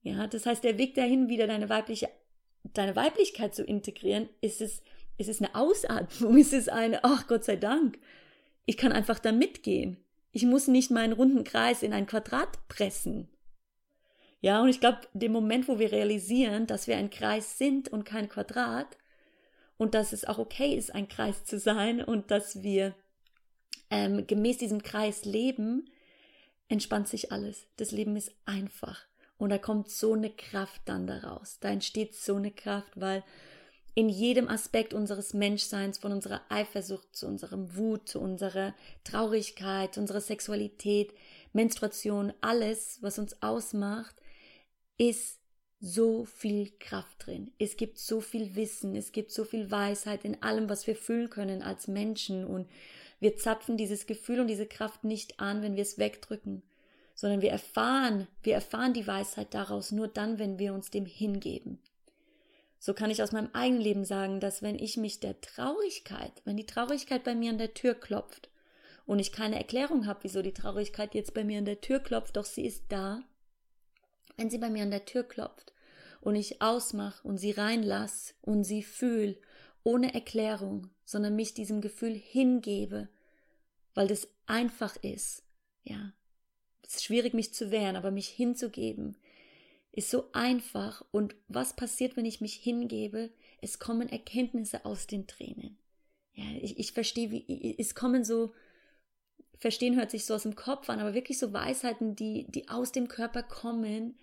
Ja, 0.00 0.26
das 0.26 0.46
heißt, 0.46 0.64
der 0.64 0.78
Weg 0.78 0.94
dahin, 0.94 1.28
wieder 1.28 1.46
deine 1.46 1.68
weibliche, 1.68 2.08
deine 2.64 2.96
Weiblichkeit 2.96 3.54
zu 3.54 3.62
integrieren, 3.62 4.30
ist 4.40 4.62
es, 4.62 4.80
ist 5.18 5.28
es 5.28 5.42
eine 5.42 5.54
Ausatmung, 5.54 6.38
ist 6.38 6.54
es 6.54 6.70
eine, 6.70 7.04
ach 7.04 7.26
Gott 7.26 7.44
sei 7.44 7.56
Dank. 7.56 7.98
Ich 8.64 8.78
kann 8.78 8.92
einfach 8.92 9.18
da 9.18 9.32
mitgehen. 9.32 9.98
Ich 10.32 10.46
muss 10.46 10.66
nicht 10.66 10.90
meinen 10.90 11.12
runden 11.12 11.44
Kreis 11.44 11.82
in 11.82 11.92
ein 11.92 12.06
Quadrat 12.06 12.66
pressen. 12.68 13.28
Ja, 14.40 14.62
und 14.62 14.68
ich 14.68 14.80
glaube, 14.80 15.00
dem 15.12 15.32
Moment, 15.32 15.68
wo 15.68 15.78
wir 15.78 15.92
realisieren, 15.92 16.66
dass 16.66 16.86
wir 16.86 16.96
ein 16.96 17.10
Kreis 17.10 17.58
sind 17.58 17.88
und 17.88 18.04
kein 18.04 18.28
Quadrat, 18.28 18.96
und 19.80 19.94
dass 19.94 20.12
es 20.12 20.26
auch 20.26 20.36
okay 20.36 20.74
ist, 20.74 20.94
ein 20.94 21.08
Kreis 21.08 21.46
zu 21.46 21.58
sein 21.58 22.04
und 22.04 22.30
dass 22.30 22.62
wir 22.62 22.94
ähm, 23.88 24.26
gemäß 24.26 24.58
diesem 24.58 24.82
Kreis 24.82 25.24
leben, 25.24 25.88
entspannt 26.68 27.08
sich 27.08 27.32
alles. 27.32 27.66
Das 27.78 27.90
Leben 27.90 28.14
ist 28.14 28.30
einfach. 28.44 29.06
Und 29.38 29.48
da 29.48 29.56
kommt 29.56 29.88
so 29.88 30.12
eine 30.12 30.28
Kraft 30.28 30.82
dann 30.84 31.06
daraus. 31.06 31.60
Da 31.60 31.70
entsteht 31.70 32.14
so 32.14 32.36
eine 32.36 32.50
Kraft, 32.50 32.92
weil 32.94 33.24
in 33.94 34.10
jedem 34.10 34.48
Aspekt 34.48 34.92
unseres 34.92 35.32
Menschseins, 35.32 35.96
von 35.96 36.12
unserer 36.12 36.42
Eifersucht 36.50 37.16
zu 37.16 37.26
unserem 37.26 37.74
Wut, 37.74 38.06
zu 38.06 38.20
unserer 38.20 38.74
Traurigkeit, 39.02 39.94
zu 39.94 40.00
unserer 40.00 40.20
Sexualität, 40.20 41.14
Menstruation, 41.54 42.34
alles, 42.42 42.98
was 43.00 43.18
uns 43.18 43.42
ausmacht, 43.42 44.20
ist 45.00 45.40
so 45.80 46.26
viel 46.26 46.72
Kraft 46.78 47.26
drin. 47.26 47.52
Es 47.58 47.78
gibt 47.78 47.98
so 47.98 48.20
viel 48.20 48.54
Wissen, 48.54 48.94
es 48.94 49.12
gibt 49.12 49.32
so 49.32 49.44
viel 49.44 49.70
Weisheit 49.70 50.26
in 50.26 50.42
allem, 50.42 50.68
was 50.68 50.86
wir 50.86 50.94
fühlen 50.94 51.30
können 51.30 51.62
als 51.62 51.88
Menschen 51.88 52.44
und 52.44 52.68
wir 53.18 53.38
zapfen 53.38 53.78
dieses 53.78 54.04
Gefühl 54.04 54.40
und 54.40 54.46
diese 54.46 54.66
Kraft 54.66 55.04
nicht 55.04 55.40
an, 55.40 55.62
wenn 55.62 55.74
wir 55.74 55.82
es 55.82 55.96
wegdrücken, 55.96 56.62
sondern 57.14 57.40
wir 57.40 57.50
erfahren, 57.50 58.28
wir 58.42 58.52
erfahren 58.52 58.92
die 58.92 59.06
Weisheit 59.06 59.54
daraus 59.54 59.90
nur 59.90 60.06
dann, 60.06 60.38
wenn 60.38 60.58
wir 60.58 60.74
uns 60.74 60.90
dem 60.90 61.06
hingeben. 61.06 61.78
So 62.78 62.92
kann 62.92 63.10
ich 63.10 63.22
aus 63.22 63.32
meinem 63.32 63.50
eigenen 63.54 63.80
Leben 63.80 64.04
sagen, 64.04 64.38
dass 64.38 64.60
wenn 64.60 64.78
ich 64.78 64.98
mich 64.98 65.18
der 65.18 65.40
Traurigkeit, 65.40 66.42
wenn 66.44 66.58
die 66.58 66.66
Traurigkeit 66.66 67.24
bei 67.24 67.34
mir 67.34 67.52
an 67.52 67.58
der 67.58 67.72
Tür 67.72 67.94
klopft 67.94 68.50
und 69.06 69.18
ich 69.18 69.32
keine 69.32 69.56
Erklärung 69.56 70.06
habe, 70.06 70.20
wieso 70.24 70.42
die 70.42 70.52
Traurigkeit 70.52 71.14
jetzt 71.14 71.32
bei 71.32 71.42
mir 71.42 71.56
an 71.56 71.64
der 71.64 71.80
Tür 71.80 72.00
klopft, 72.00 72.36
doch 72.36 72.44
sie 72.44 72.66
ist 72.66 72.84
da, 72.90 73.22
wenn 74.40 74.48
sie 74.48 74.58
bei 74.58 74.70
mir 74.70 74.82
an 74.82 74.90
der 74.90 75.04
Tür 75.04 75.22
klopft 75.22 75.74
und 76.22 76.34
ich 76.34 76.62
ausmach 76.62 77.22
und 77.24 77.36
sie 77.36 77.50
reinlass 77.50 78.34
und 78.40 78.64
sie 78.64 78.82
fühl, 78.82 79.36
ohne 79.84 80.14
Erklärung, 80.14 80.88
sondern 81.04 81.36
mich 81.36 81.52
diesem 81.52 81.82
Gefühl 81.82 82.14
hingebe, 82.14 83.08
weil 83.94 84.08
das 84.08 84.28
einfach 84.46 84.96
ist, 85.02 85.42
ja. 85.84 86.14
Es 86.82 86.96
ist 86.96 87.04
schwierig, 87.04 87.34
mich 87.34 87.52
zu 87.52 87.70
wehren, 87.70 87.96
aber 87.96 88.10
mich 88.10 88.28
hinzugeben, 88.28 89.16
ist 89.92 90.10
so 90.10 90.30
einfach. 90.32 91.04
Und 91.12 91.36
was 91.46 91.76
passiert, 91.76 92.16
wenn 92.16 92.24
ich 92.24 92.40
mich 92.40 92.54
hingebe? 92.54 93.30
Es 93.60 93.78
kommen 93.78 94.08
Erkenntnisse 94.08 94.84
aus 94.86 95.06
den 95.06 95.26
Tränen. 95.26 95.78
Ja, 96.32 96.46
ich, 96.60 96.78
ich 96.78 96.92
verstehe, 96.92 97.30
wie, 97.30 97.76
es 97.78 97.94
kommen 97.94 98.24
so, 98.24 98.54
verstehen 99.60 99.96
hört 99.96 100.10
sich 100.10 100.24
so 100.24 100.34
aus 100.34 100.42
dem 100.42 100.56
Kopf 100.56 100.88
an, 100.90 100.98
aber 101.00 101.14
wirklich 101.14 101.38
so 101.38 101.52
Weisheiten, 101.52 102.16
die, 102.16 102.46
die 102.48 102.68
aus 102.68 102.92
dem 102.92 103.08
Körper 103.08 103.42
kommen, 103.42 104.18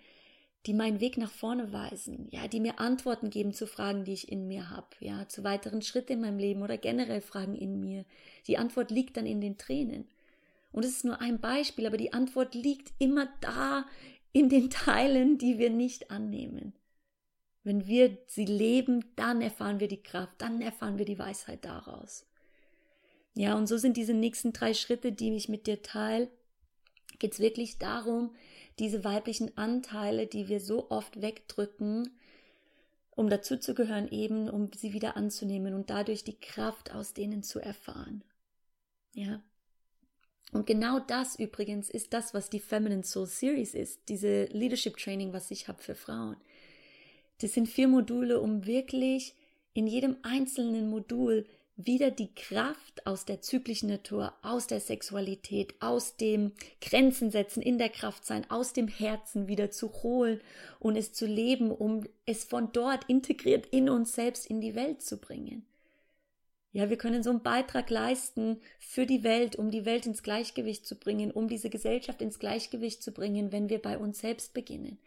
die 0.66 0.74
meinen 0.74 1.00
Weg 1.00 1.16
nach 1.16 1.30
vorne 1.30 1.72
weisen, 1.72 2.28
ja, 2.30 2.48
die 2.48 2.60
mir 2.60 2.80
Antworten 2.80 3.30
geben 3.30 3.54
zu 3.54 3.66
Fragen, 3.66 4.04
die 4.04 4.12
ich 4.12 4.30
in 4.30 4.48
mir 4.48 4.68
habe, 4.68 4.88
ja, 5.00 5.28
zu 5.28 5.44
weiteren 5.44 5.80
Schritten 5.80 6.14
in 6.14 6.20
meinem 6.20 6.38
Leben 6.38 6.62
oder 6.62 6.76
generell 6.76 7.20
Fragen 7.20 7.54
in 7.54 7.80
mir. 7.80 8.04
Die 8.48 8.58
Antwort 8.58 8.90
liegt 8.90 9.16
dann 9.16 9.26
in 9.26 9.40
den 9.40 9.56
Tränen. 9.56 10.08
Und 10.72 10.84
es 10.84 10.90
ist 10.90 11.04
nur 11.04 11.20
ein 11.20 11.40
Beispiel, 11.40 11.86
aber 11.86 11.96
die 11.96 12.12
Antwort 12.12 12.54
liegt 12.54 12.92
immer 12.98 13.28
da 13.40 13.86
in 14.32 14.48
den 14.48 14.68
Teilen, 14.70 15.38
die 15.38 15.58
wir 15.58 15.70
nicht 15.70 16.10
annehmen. 16.10 16.74
Wenn 17.62 17.86
wir 17.86 18.18
sie 18.26 18.44
leben, 18.44 19.04
dann 19.14 19.40
erfahren 19.40 19.78
wir 19.80 19.88
die 19.88 20.02
Kraft, 20.02 20.34
dann 20.38 20.60
erfahren 20.60 20.98
wir 20.98 21.04
die 21.04 21.18
Weisheit 21.18 21.64
daraus. 21.64 22.26
Ja, 23.38 23.54
und 23.54 23.68
so 23.68 23.76
sind 23.76 23.96
diese 23.96 24.14
nächsten 24.14 24.52
drei 24.52 24.74
Schritte, 24.74 25.12
die 25.12 25.32
ich 25.36 25.48
mit 25.48 25.68
dir 25.68 25.80
teile, 25.80 26.28
geht 27.20 27.34
es 27.34 27.38
wirklich 27.38 27.78
darum, 27.78 28.34
diese 28.80 29.04
weiblichen 29.04 29.56
Anteile, 29.56 30.26
die 30.26 30.48
wir 30.48 30.58
so 30.58 30.90
oft 30.90 31.22
wegdrücken, 31.22 32.10
um 33.10 33.30
dazuzugehören, 33.30 34.10
eben, 34.10 34.50
um 34.50 34.72
sie 34.76 34.92
wieder 34.92 35.16
anzunehmen 35.16 35.74
und 35.74 35.88
dadurch 35.88 36.24
die 36.24 36.34
Kraft 36.34 36.92
aus 36.92 37.14
denen 37.14 37.44
zu 37.44 37.60
erfahren. 37.60 38.24
Ja, 39.14 39.40
und 40.50 40.66
genau 40.66 40.98
das 40.98 41.38
übrigens 41.38 41.90
ist 41.90 42.12
das, 42.12 42.34
was 42.34 42.50
die 42.50 42.58
Feminine 42.58 43.04
Soul 43.04 43.26
Series 43.26 43.74
ist, 43.74 44.00
diese 44.08 44.46
Leadership 44.46 44.96
Training, 44.96 45.32
was 45.32 45.52
ich 45.52 45.68
habe 45.68 45.80
für 45.80 45.94
Frauen. 45.94 46.38
Das 47.40 47.52
sind 47.52 47.68
vier 47.68 47.86
Module, 47.86 48.40
um 48.40 48.66
wirklich 48.66 49.36
in 49.74 49.86
jedem 49.86 50.16
einzelnen 50.22 50.90
Modul 50.90 51.46
wieder 51.78 52.10
die 52.10 52.34
Kraft 52.34 53.06
aus 53.06 53.24
der 53.24 53.40
zyklischen 53.40 53.88
Natur, 53.88 54.34
aus 54.42 54.66
der 54.66 54.80
Sexualität, 54.80 55.74
aus 55.78 56.16
dem 56.16 56.52
Grenzen 56.80 57.30
setzen, 57.30 57.62
in 57.62 57.78
der 57.78 57.88
Kraft 57.88 58.26
sein, 58.26 58.44
aus 58.50 58.72
dem 58.72 58.88
Herzen 58.88 59.46
wieder 59.46 59.70
zu 59.70 59.92
holen 60.02 60.40
und 60.80 60.96
es 60.96 61.12
zu 61.12 61.24
leben, 61.24 61.70
um 61.70 62.04
es 62.26 62.42
von 62.42 62.72
dort 62.72 63.08
integriert 63.08 63.66
in 63.66 63.88
uns 63.88 64.12
selbst 64.12 64.46
in 64.46 64.60
die 64.60 64.74
Welt 64.74 65.02
zu 65.02 65.18
bringen. 65.18 65.64
Ja, 66.72 66.90
wir 66.90 66.98
können 66.98 67.22
so 67.22 67.30
einen 67.30 67.44
Beitrag 67.44 67.90
leisten 67.90 68.60
für 68.80 69.06
die 69.06 69.22
Welt, 69.22 69.54
um 69.54 69.70
die 69.70 69.84
Welt 69.84 70.04
ins 70.04 70.24
Gleichgewicht 70.24 70.84
zu 70.84 70.96
bringen, 70.96 71.30
um 71.30 71.46
diese 71.46 71.70
Gesellschaft 71.70 72.20
ins 72.20 72.40
Gleichgewicht 72.40 73.04
zu 73.04 73.12
bringen, 73.12 73.52
wenn 73.52 73.68
wir 73.68 73.80
bei 73.80 73.98
uns 73.98 74.18
selbst 74.18 74.52
beginnen. 74.52 74.98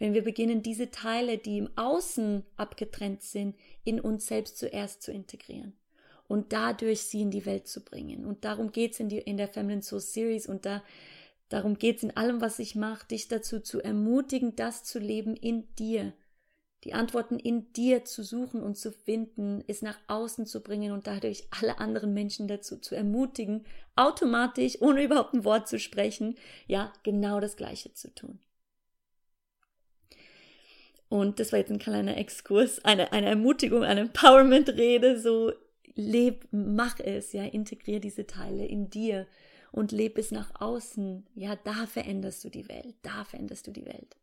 Wenn 0.00 0.12
wir 0.12 0.24
beginnen, 0.24 0.62
diese 0.62 0.90
Teile, 0.90 1.38
die 1.38 1.58
im 1.58 1.70
Außen 1.76 2.42
abgetrennt 2.56 3.22
sind, 3.22 3.54
in 3.84 4.00
uns 4.00 4.26
selbst 4.26 4.58
zuerst 4.58 5.02
zu 5.02 5.12
integrieren 5.12 5.72
und 6.28 6.52
dadurch 6.52 7.02
sie 7.02 7.22
in 7.22 7.30
die 7.30 7.46
Welt 7.46 7.68
zu 7.68 7.84
bringen. 7.84 8.24
Und 8.24 8.44
darum 8.44 8.72
geht's 8.72 9.00
in, 9.00 9.10
in 9.10 9.36
der 9.36 9.48
Feminine 9.48 9.82
Soul 9.82 10.00
Series 10.00 10.46
und 10.46 10.66
da, 10.66 10.82
darum 11.48 11.78
geht's 11.78 12.02
in 12.02 12.16
allem, 12.16 12.40
was 12.40 12.58
ich 12.58 12.74
mache, 12.74 13.06
dich 13.08 13.28
dazu 13.28 13.60
zu 13.60 13.80
ermutigen, 13.80 14.56
das 14.56 14.84
zu 14.84 14.98
leben 14.98 15.34
in 15.36 15.74
dir 15.76 16.12
die 16.86 16.94
Antworten 16.94 17.38
in 17.40 17.72
dir 17.72 18.04
zu 18.04 18.22
suchen 18.22 18.62
und 18.62 18.76
zu 18.76 18.92
finden, 18.92 19.64
es 19.66 19.82
nach 19.82 19.98
außen 20.06 20.46
zu 20.46 20.62
bringen 20.62 20.92
und 20.92 21.08
dadurch 21.08 21.48
alle 21.50 21.80
anderen 21.80 22.14
Menschen 22.14 22.46
dazu 22.46 22.78
zu 22.78 22.94
ermutigen, 22.94 23.66
automatisch, 23.96 24.80
ohne 24.80 25.02
überhaupt 25.02 25.34
ein 25.34 25.44
Wort 25.44 25.68
zu 25.68 25.80
sprechen, 25.80 26.36
ja, 26.68 26.92
genau 27.02 27.40
das 27.40 27.56
Gleiche 27.56 27.92
zu 27.92 28.14
tun. 28.14 28.38
Und 31.08 31.40
das 31.40 31.50
war 31.50 31.58
jetzt 31.58 31.72
ein 31.72 31.80
kleiner 31.80 32.16
Exkurs, 32.16 32.84
eine, 32.84 33.12
eine 33.12 33.26
Ermutigung, 33.30 33.82
eine 33.82 34.02
Empowerment-Rede, 34.02 35.18
so 35.18 35.52
leb, 35.96 36.46
mach 36.52 37.00
es, 37.00 37.32
ja, 37.32 37.44
integrier 37.44 38.00
diese 38.00 38.26
Teile 38.26 38.64
in 38.64 38.90
dir 38.90 39.26
und 39.72 39.92
leb 39.92 40.18
es 40.18 40.30
nach 40.30 40.60
außen. 40.60 41.26
Ja, 41.34 41.56
da 41.56 41.86
veränderst 41.86 42.44
du 42.44 42.50
die 42.50 42.68
Welt, 42.68 42.94
da 43.02 43.24
veränderst 43.24 43.66
du 43.66 43.72
die 43.72 43.86
Welt. 43.86 44.16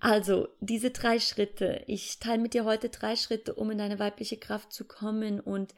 Also, 0.00 0.48
diese 0.60 0.90
drei 0.90 1.20
Schritte. 1.20 1.82
Ich 1.86 2.18
teile 2.20 2.40
mit 2.40 2.54
dir 2.54 2.64
heute 2.64 2.88
drei 2.88 3.16
Schritte, 3.16 3.54
um 3.54 3.70
in 3.70 3.78
deine 3.78 3.98
weibliche 3.98 4.38
Kraft 4.38 4.72
zu 4.72 4.86
kommen. 4.86 5.40
Und 5.40 5.74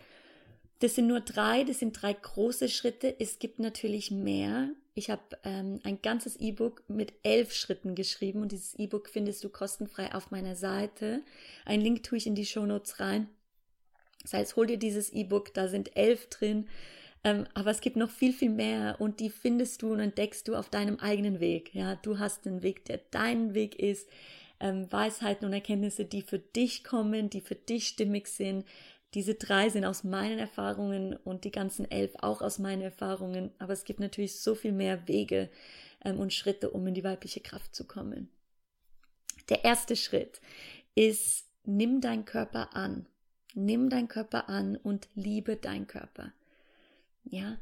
das 0.78 0.94
sind 0.94 1.08
nur 1.08 1.20
drei, 1.20 1.64
das 1.64 1.80
sind 1.80 2.00
drei 2.00 2.12
große 2.12 2.68
Schritte. 2.68 3.16
Es 3.18 3.40
gibt 3.40 3.58
natürlich 3.58 4.12
mehr. 4.12 4.70
Ich 4.94 5.10
habe 5.10 5.22
ähm, 5.42 5.80
ein 5.82 6.02
ganzes 6.02 6.36
E-Book 6.36 6.84
mit 6.86 7.14
elf 7.24 7.52
Schritten 7.52 7.94
geschrieben 7.94 8.42
und 8.42 8.52
dieses 8.52 8.78
E-Book 8.78 9.08
findest 9.08 9.42
du 9.42 9.48
kostenfrei 9.48 10.14
auf 10.14 10.30
meiner 10.30 10.54
Seite. 10.54 11.22
Ein 11.64 11.80
Link 11.80 12.02
tue 12.04 12.18
ich 12.18 12.26
in 12.26 12.34
die 12.34 12.46
Show 12.46 12.66
Notes 12.66 13.00
rein. 13.00 13.28
Das 14.22 14.34
heißt, 14.34 14.56
hol 14.56 14.66
dir 14.66 14.78
dieses 14.78 15.10
E-Book, 15.12 15.52
da 15.54 15.68
sind 15.68 15.96
elf 15.96 16.28
drin. 16.28 16.68
Ähm, 17.24 17.46
aber 17.54 17.70
es 17.70 17.80
gibt 17.80 17.96
noch 17.96 18.10
viel, 18.10 18.32
viel 18.32 18.50
mehr 18.50 18.96
und 18.98 19.20
die 19.20 19.30
findest 19.30 19.82
du 19.82 19.92
und 19.92 20.00
entdeckst 20.00 20.48
du 20.48 20.56
auf 20.56 20.70
deinem 20.70 20.98
eigenen 20.98 21.40
Weg. 21.40 21.74
Ja, 21.74 21.96
du 21.96 22.18
hast 22.18 22.46
einen 22.46 22.62
Weg, 22.62 22.84
der 22.86 23.00
dein 23.10 23.54
Weg 23.54 23.78
ist. 23.78 24.08
Ähm, 24.58 24.90
Weisheiten 24.90 25.46
und 25.46 25.52
Erkenntnisse, 25.52 26.04
die 26.04 26.22
für 26.22 26.38
dich 26.38 26.84
kommen, 26.84 27.30
die 27.30 27.40
für 27.40 27.54
dich 27.54 27.88
stimmig 27.88 28.28
sind. 28.28 28.64
Diese 29.14 29.34
drei 29.34 29.68
sind 29.68 29.84
aus 29.84 30.04
meinen 30.04 30.38
Erfahrungen 30.38 31.16
und 31.16 31.44
die 31.44 31.50
ganzen 31.50 31.88
elf 31.90 32.12
auch 32.20 32.40
aus 32.42 32.58
meinen 32.58 32.82
Erfahrungen. 32.82 33.50
Aber 33.58 33.72
es 33.72 33.84
gibt 33.84 34.00
natürlich 34.00 34.40
so 34.40 34.54
viel 34.54 34.72
mehr 34.72 35.06
Wege 35.06 35.50
ähm, 36.04 36.18
und 36.18 36.32
Schritte, 36.32 36.70
um 36.70 36.86
in 36.86 36.94
die 36.94 37.04
weibliche 37.04 37.40
Kraft 37.40 37.74
zu 37.74 37.86
kommen. 37.86 38.30
Der 39.48 39.64
erste 39.64 39.96
Schritt 39.96 40.40
ist, 40.94 41.44
nimm 41.64 42.00
deinen 42.00 42.24
Körper 42.24 42.74
an. 42.74 43.06
Nimm 43.54 43.90
deinen 43.90 44.08
Körper 44.08 44.48
an 44.48 44.76
und 44.76 45.08
liebe 45.14 45.56
deinen 45.56 45.86
Körper. 45.86 46.32
Ja, 47.24 47.58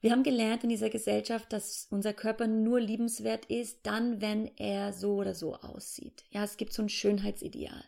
wir 0.00 0.12
haben 0.12 0.22
gelernt 0.22 0.62
in 0.62 0.70
dieser 0.70 0.90
Gesellschaft, 0.90 1.52
dass 1.52 1.88
unser 1.90 2.12
Körper 2.12 2.46
nur 2.46 2.80
liebenswert 2.80 3.46
ist, 3.46 3.80
dann, 3.82 4.20
wenn 4.20 4.50
er 4.56 4.92
so 4.92 5.16
oder 5.16 5.34
so 5.34 5.56
aussieht. 5.56 6.24
Ja, 6.30 6.44
es 6.44 6.56
gibt 6.56 6.72
so 6.72 6.82
ein 6.82 6.88
Schönheitsideal. 6.88 7.84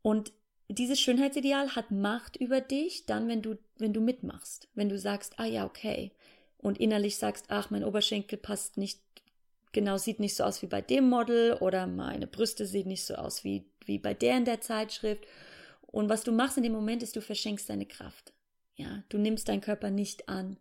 Und 0.00 0.32
dieses 0.68 0.98
Schönheitsideal 0.98 1.74
hat 1.76 1.90
Macht 1.90 2.36
über 2.36 2.62
dich, 2.62 3.04
dann, 3.04 3.28
wenn 3.28 3.42
du, 3.42 3.58
wenn 3.76 3.92
du 3.92 4.00
mitmachst. 4.00 4.68
Wenn 4.74 4.88
du 4.88 4.98
sagst, 4.98 5.38
ah 5.38 5.44
ja, 5.44 5.66
okay. 5.66 6.12
Und 6.56 6.78
innerlich 6.78 7.18
sagst, 7.18 7.46
ach, 7.48 7.70
mein 7.70 7.84
Oberschenkel 7.84 8.38
passt 8.38 8.78
nicht, 8.78 9.00
genau, 9.72 9.98
sieht 9.98 10.18
nicht 10.18 10.34
so 10.34 10.44
aus 10.44 10.62
wie 10.62 10.66
bei 10.66 10.80
dem 10.80 11.10
Model 11.10 11.54
oder 11.54 11.86
meine 11.86 12.26
Brüste 12.26 12.64
sehen 12.64 12.88
nicht 12.88 13.04
so 13.04 13.16
aus 13.16 13.44
wie, 13.44 13.66
wie 13.84 13.98
bei 13.98 14.14
der 14.14 14.38
in 14.38 14.44
der 14.46 14.62
Zeitschrift. 14.62 15.26
Und 15.90 16.08
was 16.08 16.22
du 16.22 16.32
machst 16.32 16.56
in 16.56 16.62
dem 16.62 16.72
Moment 16.72 17.02
ist, 17.02 17.16
du 17.16 17.20
verschenkst 17.20 17.68
deine 17.68 17.86
Kraft. 17.86 18.32
Ja, 18.76 19.02
du 19.08 19.18
nimmst 19.18 19.48
deinen 19.48 19.60
Körper 19.60 19.90
nicht 19.90 20.28
an. 20.28 20.56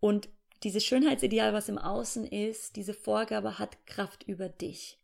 Und 0.00 0.28
dieses 0.62 0.84
Schönheitsideal, 0.84 1.52
was 1.52 1.68
im 1.68 1.78
Außen 1.78 2.26
ist, 2.26 2.76
diese 2.76 2.94
Vorgabe 2.94 3.58
hat 3.58 3.86
Kraft 3.86 4.24
über 4.24 4.48
dich. 4.48 4.98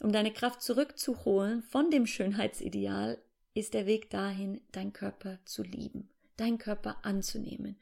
Um 0.00 0.12
deine 0.12 0.32
Kraft 0.32 0.62
zurückzuholen 0.62 1.62
von 1.62 1.90
dem 1.90 2.06
Schönheitsideal, 2.06 3.18
ist 3.54 3.72
der 3.72 3.86
Weg 3.86 4.10
dahin, 4.10 4.60
deinen 4.72 4.92
Körper 4.92 5.38
zu 5.44 5.62
lieben, 5.62 6.10
deinen 6.36 6.58
Körper 6.58 6.98
anzunehmen. 7.02 7.76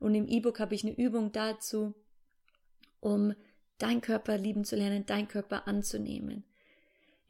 Und 0.00 0.16
im 0.16 0.26
E-Book 0.26 0.58
habe 0.58 0.74
ich 0.74 0.82
eine 0.82 0.96
Übung 0.96 1.30
dazu, 1.30 1.94
um 3.00 3.34
deinen 3.78 4.00
Körper 4.00 4.36
lieben 4.36 4.64
zu 4.64 4.74
lernen, 4.74 5.06
deinen 5.06 5.28
Körper 5.28 5.68
anzunehmen. 5.68 6.44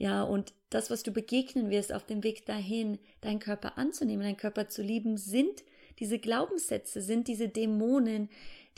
Ja, 0.02 0.24
und 0.24 0.52
das, 0.68 0.90
was 0.90 1.04
du 1.04 1.12
begegnen 1.12 1.70
wirst 1.70 1.92
auf 1.92 2.04
dem 2.04 2.24
Weg 2.24 2.44
dahin, 2.44 2.98
deinen 3.20 3.38
Körper 3.38 3.78
anzunehmen, 3.78 4.24
deinen 4.24 4.36
Körper 4.36 4.68
zu 4.68 4.82
lieben, 4.82 5.16
sind 5.16 5.62
diese 6.00 6.18
Glaubenssätze, 6.18 7.00
sind 7.00 7.28
diese 7.28 7.48
Dämonen, 7.48 8.28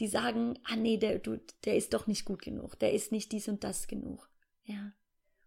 die 0.00 0.06
sagen, 0.06 0.58
ah 0.64 0.76
nee, 0.76 0.98
der, 0.98 1.20
du, 1.20 1.40
der 1.64 1.78
ist 1.78 1.94
doch 1.94 2.06
nicht 2.06 2.26
gut 2.26 2.42
genug, 2.42 2.78
der 2.78 2.92
ist 2.92 3.10
nicht 3.10 3.32
dies 3.32 3.48
und 3.48 3.64
das 3.64 3.88
genug. 3.88 4.28
Ja. 4.66 4.92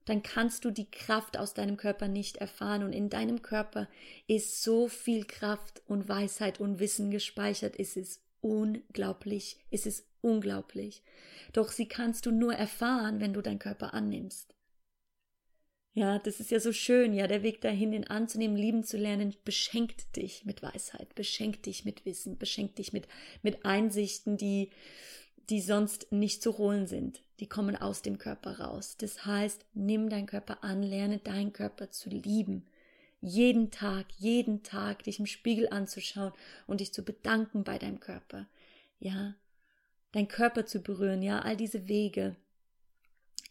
Dann 0.05 0.24
kannst 0.24 0.65
du 0.65 0.72
die 0.72 0.89
Kraft 0.89 1.38
aus 1.38 1.53
deinem 1.53 1.77
Körper 1.77 2.07
nicht 2.07 2.38
erfahren 2.38 2.81
und 2.81 2.91
in 2.91 3.12
deinem 3.12 3.43
Körper 3.43 3.88
ist 4.25 4.63
so 4.63 4.88
viel 4.88 5.25
Kraft 5.25 5.84
und 5.86 6.10
Weisheit 6.10 6.60
und 6.60 6.79
Wissen 6.79 7.12
gespeichert, 7.12 7.75
ist 7.75 7.98
es 7.98 8.19
unglaublich, 8.41 9.60
ist 9.69 9.86
es 9.86 10.07
unglaublich. 10.22 11.03
Doch 11.53 11.69
sie 11.69 11.88
kannst 11.88 12.25
du 12.25 12.31
nur 12.31 12.55
erfahren, 12.55 13.19
wenn 13.19 13.34
du 13.34 13.43
deinen 13.43 13.60
Körper 13.60 13.93
annimmst. 13.93 14.57
Ja, 15.98 16.20
das 16.20 16.39
ist 16.39 16.51
ja 16.51 16.60
so 16.60 16.74
schön, 16.74 17.16
ja, 17.16 17.25
der 17.25 17.42
Weg 17.42 17.60
dahin, 17.60 17.92
ihn 17.92 18.04
anzunehmen, 18.04 18.56
lieben 18.56 18.84
zu 18.84 18.98
lernen, 18.98 19.36
beschenkt 19.44 20.16
dich 20.16 20.46
mit 20.46 20.62
Weisheit, 20.62 21.16
beschenkt 21.16 21.66
dich 21.66 21.86
mit 21.86 22.06
Wissen, 22.06 22.38
beschenkt 22.38 22.77
dich 22.77 22.94
mit, 22.94 23.08
mit 23.42 23.66
Einsichten, 23.66 24.38
die, 24.38 24.70
die 25.50 25.60
sonst 25.60 26.12
nicht 26.12 26.44
zu 26.44 26.60
holen 26.60 26.86
sind. 26.86 27.24
Die 27.39 27.50
kommen 27.50 27.75
aus 27.75 28.04
dem 28.04 28.20
Körper 28.20 28.60
raus. 28.60 28.98
Das 29.00 29.25
heißt, 29.25 29.66
nimm 29.74 30.08
deinen 30.08 30.27
Körper 30.27 30.63
an, 30.63 30.84
lerne 30.84 31.18
deinen 31.18 31.51
Körper 31.51 31.89
zu 31.89 32.12
lieben. 32.12 32.68
Jeden 33.20 33.72
Tag, 33.72 34.06
jeden 34.20 34.62
Tag 34.62 35.01
dich 35.01 35.18
im 35.18 35.25
Spiegel 35.25 35.68
anzuschauen 35.68 36.34
und 36.68 36.80
dich 36.80 36.94
zu 36.94 37.01
bedanken 37.01 37.63
bei 37.63 37.80
deinem 37.80 38.00
Körper. 38.00 38.48
Ja, 39.00 39.34
dein 40.12 40.27
Körper 40.27 40.68
zu 40.68 40.84
berühren, 40.84 41.24
ja, 41.24 41.39
all 41.39 41.58
diese 41.58 41.88
Wege 41.88 42.36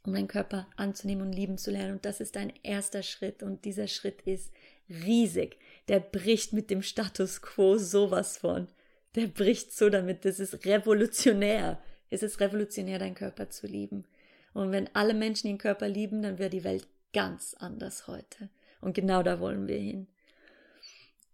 um 0.07 0.15
deinen 0.15 0.29
Körper 0.29 0.67
anzunehmen 0.77 1.27
und 1.27 1.33
lieben 1.33 1.59
zu 1.59 1.71
lernen. 1.71 1.95
Und 1.95 2.05
das 2.05 2.21
ist 2.21 2.37
dein 2.37 2.53
erster 2.63 3.03
Schritt. 3.03 3.43
Und 3.43 3.65
dieser 3.65 3.89
Schritt 3.89 4.23
ist 4.23 4.53
riesig. 4.89 5.59
Der 5.89 6.01
bricht 6.01 6.53
mit 6.53 6.71
dem 6.71 6.83
Status 6.83 7.43
quo 7.43 7.77
sowas 7.77 8.37
von. 8.37 8.69
Der 9.15 9.27
bricht 9.27 9.73
so 9.73 9.91
damit. 9.91 10.25
Das 10.25 10.41
ist 10.41 10.65
revolutionär. 10.65 11.81
Es 12.11 12.23
ist 12.23 12.41
revolutionär, 12.41 12.99
deinen 12.99 13.15
Körper 13.15 13.51
zu 13.51 13.67
lieben. 13.67 14.05
Und 14.55 14.73
wenn 14.73 14.89
alle 14.95 15.15
Menschen 15.15 15.49
ihren 15.49 15.59
Körper 15.59 15.89
lieben, 15.89 16.23
dann 16.23 16.39
wäre 16.39 16.51
die 16.51 16.65
Welt 16.65 16.87
ganz 17.13 17.55
anders 17.55 18.07
heute. 18.07 18.49
Und 18.81 18.95
genau 18.95 19.23
da 19.23 19.41
wollen 19.41 19.67
wir 19.67 19.79
hin. 19.79 20.07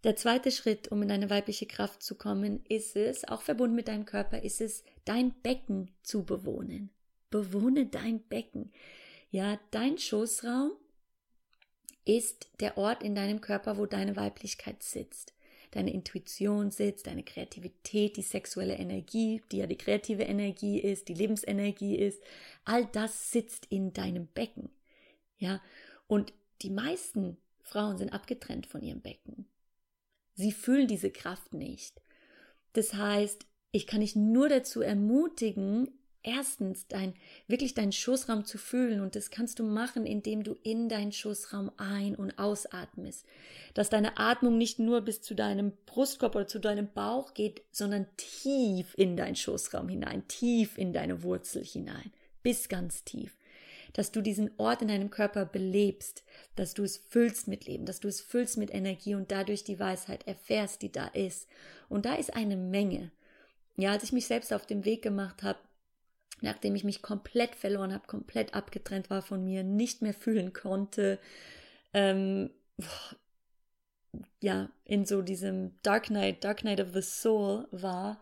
Der 0.03 0.17
zweite 0.17 0.51
Schritt, 0.51 0.91
um 0.91 1.01
in 1.01 1.11
eine 1.11 1.29
weibliche 1.29 1.65
Kraft 1.65 2.03
zu 2.03 2.15
kommen, 2.15 2.65
ist 2.67 2.97
es, 2.97 3.25
auch 3.25 3.41
verbunden 3.41 3.75
mit 3.75 3.87
deinem 3.87 4.05
Körper, 4.05 4.43
ist 4.43 4.59
es, 4.59 4.83
dein 5.05 5.33
Becken 5.41 5.91
zu 6.01 6.25
bewohnen. 6.25 6.89
Bewohne 7.33 7.87
dein 7.87 8.19
Becken. 8.27 8.71
Ja, 9.31 9.59
dein 9.71 9.97
Schoßraum 9.97 10.71
ist 12.05 12.47
der 12.59 12.77
Ort 12.77 13.01
in 13.01 13.15
deinem 13.15 13.41
Körper, 13.41 13.79
wo 13.79 13.87
deine 13.87 14.15
Weiblichkeit 14.15 14.83
sitzt. 14.83 15.33
Deine 15.71 15.91
Intuition 15.91 16.69
sitzt, 16.69 17.07
deine 17.07 17.23
Kreativität, 17.23 18.17
die 18.17 18.21
sexuelle 18.21 18.75
Energie, 18.75 19.41
die 19.51 19.57
ja 19.57 19.65
die 19.65 19.79
kreative 19.79 20.21
Energie 20.21 20.79
ist, 20.79 21.07
die 21.07 21.15
Lebensenergie 21.15 21.95
ist. 21.95 22.21
All 22.65 22.85
das 22.85 23.31
sitzt 23.31 23.65
in 23.71 23.93
deinem 23.93 24.27
Becken. 24.27 24.69
Ja, 25.39 25.59
und 26.05 26.33
die 26.61 26.69
meisten 26.69 27.37
Frauen 27.63 27.97
sind 27.97 28.13
abgetrennt 28.13 28.67
von 28.67 28.83
ihrem 28.83 29.01
Becken. 29.01 29.47
Sie 30.35 30.51
fühlen 30.51 30.87
diese 30.87 31.09
Kraft 31.09 31.55
nicht. 31.55 31.99
Das 32.73 32.93
heißt, 32.93 33.47
ich 33.71 33.87
kann 33.87 34.01
dich 34.01 34.15
nur 34.15 34.49
dazu 34.49 34.81
ermutigen, 34.81 35.89
erstens 36.23 36.87
dein, 36.87 37.13
wirklich 37.47 37.73
deinen 37.73 37.91
Schoßraum 37.91 38.45
zu 38.45 38.57
fühlen 38.57 39.01
und 39.01 39.15
das 39.15 39.29
kannst 39.29 39.59
du 39.59 39.63
machen, 39.63 40.05
indem 40.05 40.43
du 40.43 40.57
in 40.63 40.89
deinen 40.89 41.11
Schoßraum 41.11 41.71
ein- 41.77 42.15
und 42.15 42.39
ausatmest. 42.39 43.25
Dass 43.73 43.89
deine 43.89 44.17
Atmung 44.17 44.57
nicht 44.57 44.79
nur 44.79 45.01
bis 45.01 45.21
zu 45.21 45.35
deinem 45.35 45.73
Brustkorb 45.85 46.35
oder 46.35 46.47
zu 46.47 46.59
deinem 46.59 46.91
Bauch 46.91 47.33
geht, 47.33 47.61
sondern 47.71 48.07
tief 48.17 48.93
in 48.97 49.17
deinen 49.17 49.35
Schoßraum 49.35 49.89
hinein, 49.89 50.27
tief 50.27 50.77
in 50.77 50.93
deine 50.93 51.23
Wurzel 51.23 51.63
hinein, 51.63 52.11
bis 52.41 52.69
ganz 52.69 53.03
tief. 53.03 53.37
Dass 53.91 54.11
du 54.11 54.21
diesen 54.21 54.49
Ort 54.57 54.81
in 54.81 54.87
deinem 54.87 55.11
Körper 55.11 55.45
belebst, 55.45 56.23
dass 56.55 56.73
du 56.73 56.83
es 56.83 56.97
füllst 56.97 57.47
mit 57.47 57.65
Leben, 57.67 57.85
dass 57.85 57.99
du 57.99 58.07
es 58.07 58.21
füllst 58.21 58.57
mit 58.57 58.73
Energie 58.73 59.13
und 59.13 59.31
dadurch 59.31 59.63
die 59.63 59.79
Weisheit 59.79 60.25
erfährst, 60.25 60.81
die 60.81 60.91
da 60.91 61.07
ist. 61.07 61.47
Und 61.89 62.05
da 62.05 62.15
ist 62.15 62.33
eine 62.33 62.57
Menge. 62.57 63.11
Ja, 63.75 63.91
als 63.91 64.03
ich 64.03 64.11
mich 64.11 64.25
selbst 64.25 64.51
auf 64.53 64.65
den 64.65 64.85
Weg 64.85 65.03
gemacht 65.03 65.43
habe, 65.43 65.59
nachdem 66.43 66.75
ich 66.75 66.83
mich 66.83 67.01
komplett 67.01 67.55
verloren 67.55 67.93
habe, 67.93 68.05
komplett 68.05 68.53
abgetrennt 68.53 69.09
war 69.09 69.21
von 69.21 69.43
mir, 69.43 69.63
nicht 69.63 70.01
mehr 70.01 70.13
fühlen 70.13 70.53
konnte, 70.53 71.17
ähm, 71.93 72.51
ja, 74.41 74.69
in 74.83 75.05
so 75.05 75.21
diesem 75.21 75.71
Dark 75.83 76.09
Night, 76.09 76.43
Dark 76.43 76.63
Night 76.63 76.81
of 76.81 76.93
the 76.93 77.01
Soul 77.01 77.67
war, 77.71 78.19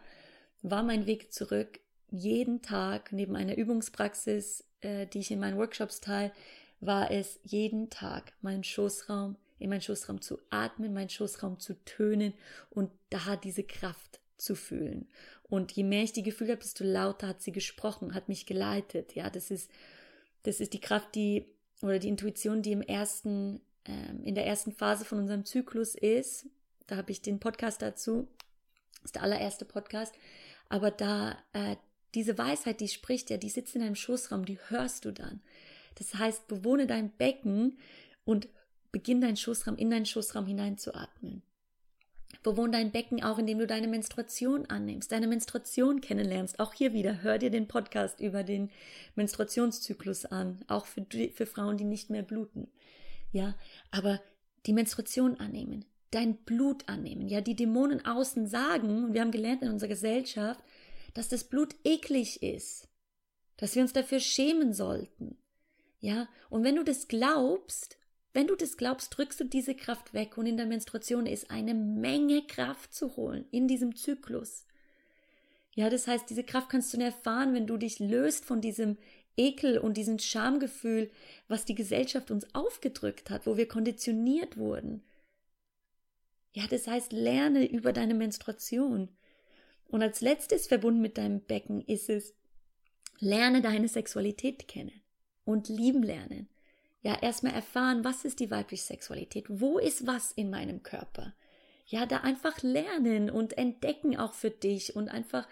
war 0.61 0.83
mein 0.83 1.07
Weg 1.07 1.33
zurück, 1.33 1.79
jeden 2.11 2.61
Tag 2.61 3.11
neben 3.11 3.35
einer 3.35 3.57
Übungspraxis, 3.57 4.65
äh, 4.81 5.07
die 5.07 5.19
ich 5.19 5.31
in 5.31 5.39
meinen 5.39 5.57
Workshops 5.57 5.99
teile, 5.99 6.31
war 6.79 7.09
es 7.09 7.39
jeden 7.43 7.89
Tag 7.89 8.33
mein 8.41 8.63
Schoßraum, 8.63 9.35
in 9.57 9.69
meinen 9.69 9.81
Schoßraum 9.81 10.21
zu 10.21 10.39
atmen, 10.51 10.93
meinen 10.93 11.09
Schoßraum 11.09 11.59
zu 11.59 11.73
tönen 11.85 12.33
und 12.69 12.91
da 13.09 13.35
diese 13.35 13.63
Kraft 13.63 14.20
zu 14.41 14.55
fühlen. 14.55 15.07
Und 15.43 15.71
je 15.73 15.83
mehr 15.83 16.03
ich 16.03 16.13
die 16.13 16.23
Gefühle 16.23 16.51
habe, 16.51 16.61
desto 16.61 16.83
lauter 16.83 17.27
hat 17.27 17.41
sie 17.41 17.51
gesprochen, 17.51 18.13
hat 18.13 18.29
mich 18.29 18.45
geleitet. 18.45 19.15
Ja, 19.15 19.29
das 19.29 19.51
ist, 19.51 19.69
das 20.43 20.59
ist 20.59 20.73
die 20.73 20.81
Kraft, 20.81 21.15
die, 21.15 21.45
oder 21.81 21.99
die 21.99 22.07
Intuition, 22.07 22.61
die 22.61 22.71
im 22.71 22.81
ersten, 22.81 23.61
ähm, 23.85 24.23
in 24.23 24.35
der 24.35 24.45
ersten 24.45 24.71
Phase 24.71 25.05
von 25.05 25.19
unserem 25.19 25.45
Zyklus 25.45 25.95
ist. 25.95 26.47
Da 26.87 26.97
habe 26.97 27.11
ich 27.11 27.21
den 27.21 27.39
Podcast 27.39 27.81
dazu. 27.81 28.27
Das 28.95 29.05
ist 29.05 29.15
der 29.15 29.23
allererste 29.23 29.65
Podcast. 29.65 30.13
Aber 30.69 30.91
da, 30.91 31.37
äh, 31.53 31.75
diese 32.13 32.37
Weisheit, 32.37 32.79
die 32.79 32.87
spricht 32.87 33.29
ja, 33.29 33.37
die 33.37 33.49
sitzt 33.49 33.75
in 33.75 33.81
deinem 33.81 33.95
Schoßraum, 33.95 34.45
die 34.45 34.59
hörst 34.69 35.05
du 35.05 35.11
dann. 35.11 35.41
Das 35.95 36.15
heißt, 36.15 36.47
bewohne 36.47 36.87
dein 36.87 37.11
Becken 37.11 37.77
und 38.23 38.47
beginn 38.91 39.21
deinen 39.21 39.37
Schoßraum 39.37 39.77
in 39.77 39.89
deinen 39.89 40.05
Schoßraum 40.05 40.45
hineinzuatmen. 40.45 41.43
Bewohn 42.43 42.71
dein 42.71 42.91
Becken 42.91 43.23
auch, 43.23 43.37
indem 43.37 43.59
du 43.59 43.67
deine 43.67 43.87
Menstruation 43.87 44.65
annimmst, 44.65 45.11
deine 45.11 45.27
Menstruation 45.27 46.01
kennenlernst. 46.01 46.59
Auch 46.59 46.73
hier 46.73 46.93
wieder, 46.93 47.21
hör 47.21 47.37
dir 47.37 47.49
den 47.49 47.67
Podcast 47.67 48.19
über 48.19 48.43
den 48.43 48.71
Menstruationszyklus 49.15 50.25
an, 50.25 50.63
auch 50.67 50.85
für, 50.85 51.05
für 51.33 51.45
Frauen, 51.45 51.77
die 51.77 51.83
nicht 51.83 52.09
mehr 52.09 52.23
bluten. 52.23 52.67
Ja, 53.31 53.55
aber 53.91 54.21
die 54.65 54.73
Menstruation 54.73 55.39
annehmen, 55.39 55.85
dein 56.11 56.35
Blut 56.37 56.87
annehmen. 56.87 57.27
Ja, 57.27 57.41
die 57.41 57.55
Dämonen 57.55 58.05
außen 58.05 58.47
sagen, 58.47 59.05
und 59.05 59.13
wir 59.13 59.21
haben 59.21 59.31
gelernt 59.31 59.61
in 59.61 59.69
unserer 59.69 59.89
Gesellschaft, 59.89 60.63
dass 61.13 61.29
das 61.29 61.43
Blut 61.43 61.75
eklig 61.83 62.41
ist, 62.41 62.87
dass 63.57 63.75
wir 63.75 63.81
uns 63.81 63.93
dafür 63.93 64.19
schämen 64.19 64.73
sollten. 64.73 65.37
Ja, 65.99 66.27
und 66.49 66.63
wenn 66.63 66.75
du 66.75 66.83
das 66.83 67.07
glaubst, 67.07 67.97
wenn 68.33 68.47
du 68.47 68.55
das 68.55 68.77
glaubst, 68.77 69.17
drückst 69.17 69.39
du 69.41 69.43
diese 69.43 69.75
Kraft 69.75 70.13
weg 70.13 70.37
und 70.37 70.45
in 70.45 70.57
der 70.57 70.65
Menstruation 70.65 71.25
ist 71.25 71.51
eine 71.51 71.73
Menge 71.73 72.43
Kraft 72.43 72.93
zu 72.93 73.17
holen 73.17 73.45
in 73.51 73.67
diesem 73.67 73.95
Zyklus. 73.95 74.65
Ja, 75.73 75.89
das 75.89 76.07
heißt, 76.07 76.29
diese 76.29 76.43
Kraft 76.43 76.69
kannst 76.69 76.93
du 76.93 76.97
nur 76.97 77.07
erfahren, 77.07 77.53
wenn 77.53 77.67
du 77.67 77.77
dich 77.77 77.99
löst 77.99 78.45
von 78.45 78.61
diesem 78.61 78.97
Ekel 79.37 79.77
und 79.77 79.97
diesem 79.97 80.19
Schamgefühl, 80.19 81.11
was 81.47 81.65
die 81.65 81.75
Gesellschaft 81.75 82.31
uns 82.31 82.53
aufgedrückt 82.53 83.29
hat, 83.29 83.45
wo 83.45 83.57
wir 83.57 83.67
konditioniert 83.67 84.57
wurden. 84.57 85.03
Ja, 86.53 86.67
das 86.67 86.87
heißt, 86.87 87.13
lerne 87.13 87.65
über 87.69 87.93
deine 87.93 88.13
Menstruation. 88.13 89.09
Und 89.87 90.01
als 90.01 90.21
letztes 90.21 90.67
verbunden 90.67 91.01
mit 91.01 91.17
deinem 91.17 91.41
Becken 91.41 91.81
ist 91.81 92.09
es, 92.09 92.33
lerne 93.19 93.61
deine 93.61 93.87
Sexualität 93.87 94.67
kennen 94.67 95.01
und 95.45 95.69
lieben 95.69 96.03
lernen 96.03 96.50
ja 97.01 97.17
erstmal 97.21 97.53
erfahren, 97.53 98.03
was 98.03 98.25
ist 98.25 98.39
die 98.39 98.51
weibliche 98.51 98.83
Sexualität, 98.83 99.45
wo 99.49 99.79
ist 99.79 100.05
was 100.07 100.31
in 100.31 100.49
meinem 100.49 100.83
Körper. 100.83 101.33
Ja, 101.87 102.05
da 102.05 102.17
einfach 102.17 102.61
lernen 102.61 103.29
und 103.29 103.57
entdecken 103.57 104.17
auch 104.17 104.33
für 104.33 104.51
dich 104.51 104.95
und 104.95 105.09
einfach 105.09 105.47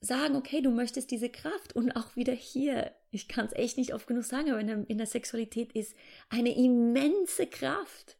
sagen, 0.00 0.36
okay, 0.36 0.60
du 0.60 0.70
möchtest 0.70 1.10
diese 1.10 1.28
Kraft 1.28 1.74
und 1.74 1.92
auch 1.92 2.16
wieder 2.16 2.32
hier, 2.32 2.92
ich 3.10 3.28
kann 3.28 3.46
es 3.46 3.52
echt 3.52 3.76
nicht 3.76 3.94
oft 3.94 4.06
genug 4.06 4.24
sagen, 4.24 4.50
aber 4.50 4.60
in 4.60 4.66
der, 4.66 4.84
in 4.88 4.98
der 4.98 5.06
Sexualität 5.06 5.72
ist 5.72 5.94
eine 6.28 6.56
immense 6.56 7.46
Kraft, 7.46 8.16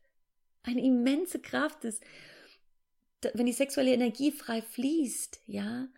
eine 0.62 0.85
immense 0.85 1.40
Kraft 1.40 1.85
ist, 1.85 2.03
wenn 3.35 3.46
die 3.46 3.53
sexuelle 3.53 3.92
Energie 3.92 4.31
frei 4.31 4.62
fließt, 4.62 5.40
ja, 5.46 5.88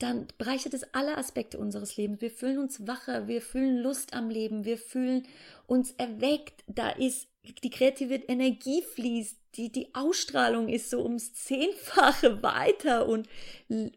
dann 0.00 0.28
bereichert 0.38 0.72
es 0.74 0.94
alle 0.94 1.16
Aspekte 1.18 1.58
unseres 1.58 1.96
Lebens. 1.96 2.22
Wir 2.22 2.30
fühlen 2.30 2.58
uns 2.58 2.86
wacher, 2.86 3.28
wir 3.28 3.42
fühlen 3.42 3.78
Lust 3.78 4.14
am 4.14 4.30
Leben, 4.30 4.64
wir 4.64 4.78
fühlen 4.78 5.26
uns 5.66 5.92
erweckt. 5.92 6.64
Da 6.66 6.90
ist 6.90 7.28
die 7.62 7.70
kreative 7.70 8.14
Energie 8.14 8.82
fließt, 8.82 9.36
die, 9.56 9.70
die 9.70 9.94
Ausstrahlung 9.94 10.68
ist 10.68 10.90
so 10.90 11.02
ums 11.02 11.34
Zehnfache 11.34 12.42
weiter 12.42 13.06
und, 13.08 13.28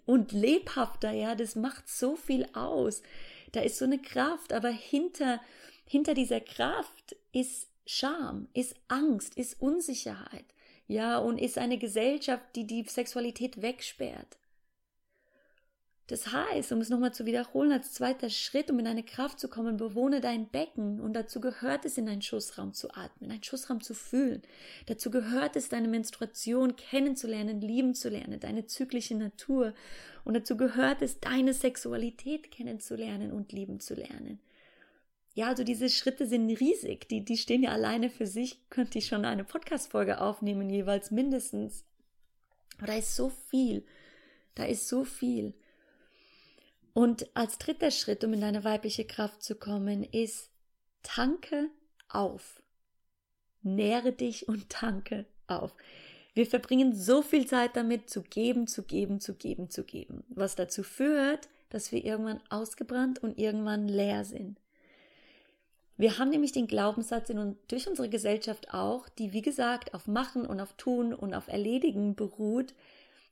und 0.06 0.32
lebhafter. 0.34 1.12
Ja, 1.12 1.36
das 1.36 1.56
macht 1.56 1.88
so 1.88 2.16
viel 2.16 2.48
aus. 2.54 3.02
Da 3.54 3.62
ist 3.62 3.78
so 3.78 3.86
eine 3.86 4.00
Kraft, 4.00 4.52
aber 4.52 4.70
hinter, 4.70 5.40
hinter 5.86 6.16
dieser 6.16 6.42
Kraft 6.42 7.16
ist 7.32 7.70
Scham, 7.86 8.48
ist 8.54 8.76
Angst, 8.88 9.38
ist 9.38 9.62
Unsicherheit. 9.62 10.46
Ja, 10.88 11.18
und 11.18 11.40
ist 11.40 11.58
eine 11.58 11.78
Gesellschaft, 11.78 12.44
die 12.56 12.68
die 12.68 12.84
Sexualität 12.84 13.62
wegsperrt. 13.62 14.38
Das 16.08 16.34
heißt, 16.34 16.74
um 16.74 16.82
es 16.82 16.90
nochmal 16.90 17.14
zu 17.14 17.26
wiederholen, 17.26 17.72
als 17.72 17.94
zweiter 17.94 18.30
Schritt, 18.30 18.70
um 18.70 18.78
in 18.80 18.88
eine 18.88 19.04
Kraft 19.04 19.40
zu 19.40 19.48
kommen, 19.48 19.78
bewohne 19.78 20.20
dein 20.20 20.50
Becken 20.50 21.00
und 21.00 21.14
dazu 21.14 21.40
gehört 21.40 21.86
es, 21.86 21.98
in 21.98 22.06
deinen 22.06 22.22
Schussraum 22.22 22.74
zu 22.74 22.94
atmen, 22.94 23.30
deinen 23.30 23.44
Schussraum 23.44 23.80
zu 23.80 23.94
fühlen. 23.94 24.42
Dazu 24.88 25.12
gehört 25.12 25.56
es, 25.56 25.70
deine 25.70 25.88
Menstruation 25.88 26.76
kennenzulernen, 26.76 27.62
lieben 27.62 27.96
zu 27.96 28.10
lernen, 28.10 28.42
deine 28.42 28.66
zyklische 28.66 29.16
Natur. 29.16 29.74
Und 30.26 30.34
dazu 30.34 30.58
gehört 30.58 31.02
es, 31.02 31.22
deine 31.22 31.54
Sexualität 31.54 32.52
kennenzulernen 32.52 33.32
und 33.32 33.54
lieben 33.54 33.80
zu 33.80 33.94
lernen. 33.94 34.40
Ja, 35.36 35.48
also 35.48 35.64
diese 35.64 35.90
Schritte 35.90 36.28
sind 36.28 36.50
riesig. 36.50 37.08
Die, 37.10 37.24
die 37.24 37.38
stehen 37.38 37.64
ja 37.64 37.72
alleine 37.72 38.10
für 38.10 38.28
sich. 38.28 38.70
Könnte 38.70 39.00
ich 39.00 39.08
schon 39.08 39.26
eine 39.26 39.44
Podcast-Folge 39.44 40.20
aufnehmen, 40.22 40.70
jeweils 40.70 41.12
mindestens. 41.12 41.86
Aber 42.78 42.88
da 42.88 42.98
ist 42.98 43.16
so 43.16 43.30
viel. 43.50 43.84
Da 44.54 44.66
ist 44.66 44.88
so 44.88 45.06
viel. 45.06 45.56
Und 46.94 47.28
als 47.36 47.58
dritter 47.58 47.92
Schritt, 47.92 48.24
um 48.24 48.34
in 48.34 48.42
deine 48.42 48.64
weibliche 48.64 49.06
Kraft 49.06 49.42
zu 49.44 49.56
kommen, 49.56 50.04
ist 50.04 50.52
tanke 51.02 51.70
auf. 52.08 52.62
Nähre 53.64 54.12
dich 54.12 54.48
und 54.48 54.70
tanke 54.70 55.26
auf. 55.48 55.74
Wir 56.34 56.46
verbringen 56.46 56.96
so 56.96 57.22
viel 57.22 57.46
Zeit 57.46 57.76
damit, 57.76 58.10
zu 58.10 58.24
geben, 58.24 58.68
zu 58.68 58.84
geben, 58.84 59.20
zu 59.20 59.36
geben, 59.36 59.70
zu 59.70 59.84
geben, 59.84 60.24
was 60.30 60.56
dazu 60.56 60.84
führt, 60.84 61.48
dass 61.70 61.92
wir 61.92 62.04
irgendwann 62.04 62.42
ausgebrannt 62.50 63.22
und 63.22 63.38
irgendwann 63.38 63.88
leer 63.88 64.26
sind. 64.26 64.60
Wir 65.96 66.18
haben 66.18 66.30
nämlich 66.30 66.52
den 66.52 66.66
Glaubenssatz 66.66 67.30
in 67.30 67.56
durch 67.68 67.88
unsere 67.88 68.10
Gesellschaft 68.10 68.74
auch, 68.74 69.08
die 69.10 69.32
wie 69.32 69.44
gesagt 69.44 69.94
auf 69.94 70.08
Machen 70.08 70.46
und 70.46 70.60
auf 70.60 70.74
Tun 70.74 71.14
und 71.14 71.36
auf 71.36 71.48
Erledigen 71.48 72.16
beruht, 72.16 72.74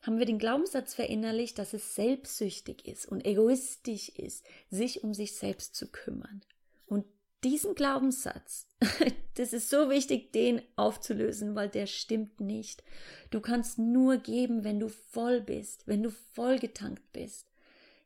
haben 0.02 0.18
wir 0.18 0.26
den 0.26 0.40
Glaubenssatz 0.40 0.94
verinnerlicht, 0.94 1.60
dass 1.60 1.74
es 1.74 1.96
selbstsüchtig 1.96 2.88
ist 2.88 3.06
und 3.06 3.26
egoistisch 3.26 4.10
ist, 4.10 4.46
sich 4.70 5.04
um 5.04 5.14
sich 5.14 5.36
selbst 5.36 5.76
zu 5.76 5.88
kümmern. 5.88 6.42
Und 6.88 7.06
diesen 7.44 7.76
Glaubenssatz, 7.76 8.68
das 9.36 9.54
ist 9.54 9.70
so 9.70 9.90
wichtig, 9.90 10.32
den 10.34 10.62
aufzulösen, 10.76 11.56
weil 11.56 11.70
der 11.70 11.86
stimmt 11.86 12.40
nicht. 12.40 12.84
Du 13.30 13.42
kannst 13.42 13.78
nur 13.78 14.18
geben, 14.18 14.64
wenn 14.64 14.80
du 14.80 14.90
voll 14.90 15.42
bist, 15.42 15.88
wenn 15.88 16.04
du 16.04 16.12
vollgetankt 16.34 17.12
bist. 17.14 17.48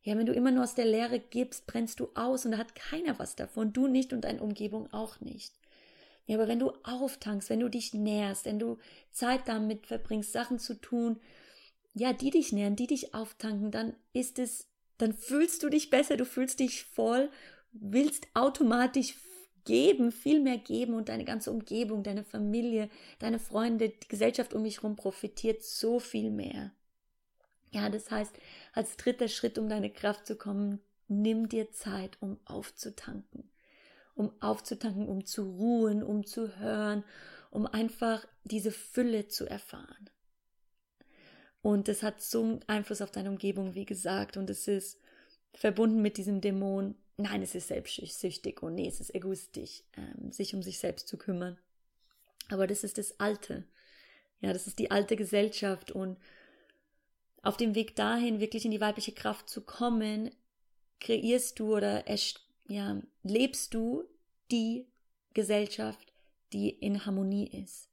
Ja, 0.03 0.15
wenn 0.17 0.27
du 0.27 0.33
immer 0.33 0.51
nur 0.51 0.63
aus 0.63 0.75
der 0.75 0.85
Leere 0.85 1.19
gibst, 1.19 1.65
brennst 1.65 1.99
du 1.99 2.09
aus 2.13 2.45
und 2.45 2.51
da 2.51 2.57
hat 2.59 2.75
keiner 2.75 3.17
was 3.17 3.35
davon, 3.35 3.73
du 3.73 3.87
nicht 3.87 4.13
und 4.13 4.21
deine 4.21 4.41
Umgebung 4.41 4.91
auch 4.93 5.19
nicht. 5.19 5.55
Ja, 6.27 6.37
aber 6.37 6.47
wenn 6.47 6.59
du 6.59 6.71
auftankst, 6.83 7.49
wenn 7.49 7.59
du 7.59 7.69
dich 7.69 7.93
nährst, 7.93 8.45
wenn 8.45 8.59
du 8.59 8.77
Zeit 9.11 9.47
damit 9.47 9.87
verbringst, 9.87 10.31
Sachen 10.31 10.59
zu 10.59 10.79
tun, 10.79 11.19
ja, 11.95 12.11
die 12.13 12.29
dich 12.29 12.51
nähren, 12.51 12.75
die 12.75 12.87
dich 12.87 13.13
auftanken, 13.13 13.71
dann 13.71 13.95
ist 14.13 14.37
es, 14.37 14.67
dann 14.97 15.13
fühlst 15.13 15.63
du 15.63 15.69
dich 15.69 15.89
besser, 15.89 16.17
du 16.17 16.25
fühlst 16.25 16.59
dich 16.59 16.83
voll, 16.83 17.31
willst 17.71 18.27
automatisch 18.33 19.15
geben, 19.63 20.11
viel 20.11 20.41
mehr 20.41 20.57
geben 20.57 20.93
und 20.93 21.09
deine 21.09 21.23
ganze 21.23 21.51
Umgebung, 21.51 22.03
deine 22.03 22.23
Familie, 22.23 22.89
deine 23.19 23.39
Freunde, 23.39 23.89
die 23.89 24.07
Gesellschaft 24.09 24.53
um 24.53 24.61
mich 24.61 24.77
herum 24.77 24.97
profitiert 24.97 25.63
so 25.63 25.99
viel 25.99 26.29
mehr. 26.29 26.71
Ja, 27.71 27.89
das 27.89 28.11
heißt, 28.11 28.33
als 28.73 28.97
dritter 28.97 29.27
Schritt, 29.27 29.57
um 29.57 29.69
deine 29.69 29.89
Kraft 29.89 30.27
zu 30.27 30.35
kommen, 30.35 30.81
nimm 31.07 31.49
dir 31.49 31.71
Zeit, 31.71 32.17
um 32.21 32.37
aufzutanken. 32.45 33.49
Um 34.15 34.31
aufzutanken, 34.41 35.07
um 35.07 35.25
zu 35.25 35.43
ruhen, 35.43 36.03
um 36.03 36.25
zu 36.25 36.57
hören, 36.57 37.03
um 37.51 37.65
einfach 37.65 38.25
diese 38.43 38.71
Fülle 38.71 39.27
zu 39.27 39.45
erfahren. 39.45 40.09
Und 41.65 41.89
es 41.89 42.03
hat 42.03 42.21
so 42.21 42.43
einen 42.43 42.59
Einfluss 42.67 43.01
auf 43.01 43.09
deine 43.09 43.31
Umgebung, 43.31 43.73
wie 43.73 43.85
gesagt, 43.85 44.37
und 44.37 44.51
es 44.51 44.67
ist 44.67 44.99
verbunden 45.55 45.99
mit 45.99 46.17
diesem 46.17 46.39
Dämon. 46.39 46.93
Nein, 47.17 47.41
es 47.41 47.55
ist 47.55 47.69
selbstsüchtig 47.69 48.61
und 48.61 48.75
nee, 48.75 48.87
es 48.87 48.99
ist 48.99 49.15
egoistisch, 49.15 49.81
ähm, 49.97 50.31
sich 50.31 50.53
um 50.53 50.61
sich 50.61 50.77
selbst 50.77 51.07
zu 51.07 51.17
kümmern. 51.17 51.57
Aber 52.49 52.67
das 52.67 52.83
ist 52.83 52.99
das 52.99 53.19
Alte. 53.19 53.63
Ja, 54.41 54.53
das 54.53 54.67
ist 54.67 54.77
die 54.77 54.91
alte 54.91 55.15
Gesellschaft 55.15 55.89
und 55.89 56.19
auf 57.41 57.57
dem 57.57 57.73
Weg 57.73 57.95
dahin, 57.95 58.39
wirklich 58.39 58.65
in 58.65 58.71
die 58.71 58.81
weibliche 58.81 59.13
Kraft 59.13 59.49
zu 59.49 59.61
kommen, 59.61 60.29
kreierst 60.99 61.57
du 61.57 61.77
oder 61.77 62.03
ja, 62.67 63.01
lebst 63.23 63.73
du 63.73 64.03
die 64.51 64.85
Gesellschaft, 65.33 66.13
die 66.53 66.69
in 66.69 67.07
Harmonie 67.07 67.47
ist. 67.47 67.89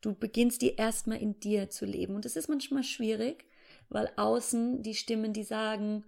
Du 0.00 0.14
beginnst 0.14 0.62
die 0.62 0.76
erstmal 0.76 1.20
in 1.20 1.38
dir 1.40 1.70
zu 1.70 1.84
leben. 1.84 2.14
Und 2.14 2.24
es 2.24 2.36
ist 2.36 2.48
manchmal 2.48 2.84
schwierig, 2.84 3.44
weil 3.88 4.10
außen 4.16 4.82
die 4.82 4.94
Stimmen, 4.94 5.32
die 5.32 5.42
sagen, 5.42 6.04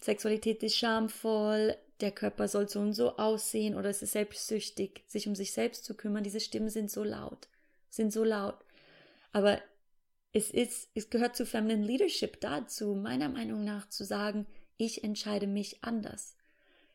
Sexualität 0.00 0.62
ist 0.62 0.76
schamvoll, 0.76 1.76
der 2.00 2.12
Körper 2.12 2.48
soll 2.48 2.68
so 2.68 2.80
und 2.80 2.92
so 2.92 3.16
aussehen 3.16 3.74
oder 3.74 3.90
es 3.90 4.02
ist 4.02 4.12
selbstsüchtig, 4.12 5.02
sich 5.06 5.26
um 5.26 5.34
sich 5.34 5.52
selbst 5.52 5.84
zu 5.84 5.94
kümmern, 5.94 6.22
diese 6.22 6.40
Stimmen 6.40 6.70
sind 6.70 6.90
so 6.90 7.02
laut, 7.02 7.48
sind 7.90 8.12
so 8.12 8.22
laut. 8.22 8.58
Aber 9.32 9.60
es 10.32 10.50
ist, 10.50 10.88
es 10.94 11.10
gehört 11.10 11.36
zu 11.36 11.44
Feminine 11.44 11.84
Leadership 11.84 12.40
dazu, 12.40 12.94
meiner 12.94 13.28
Meinung 13.28 13.64
nach 13.64 13.88
zu 13.88 14.04
sagen, 14.04 14.46
ich 14.76 15.02
entscheide 15.02 15.46
mich 15.46 15.82
anders. 15.82 16.36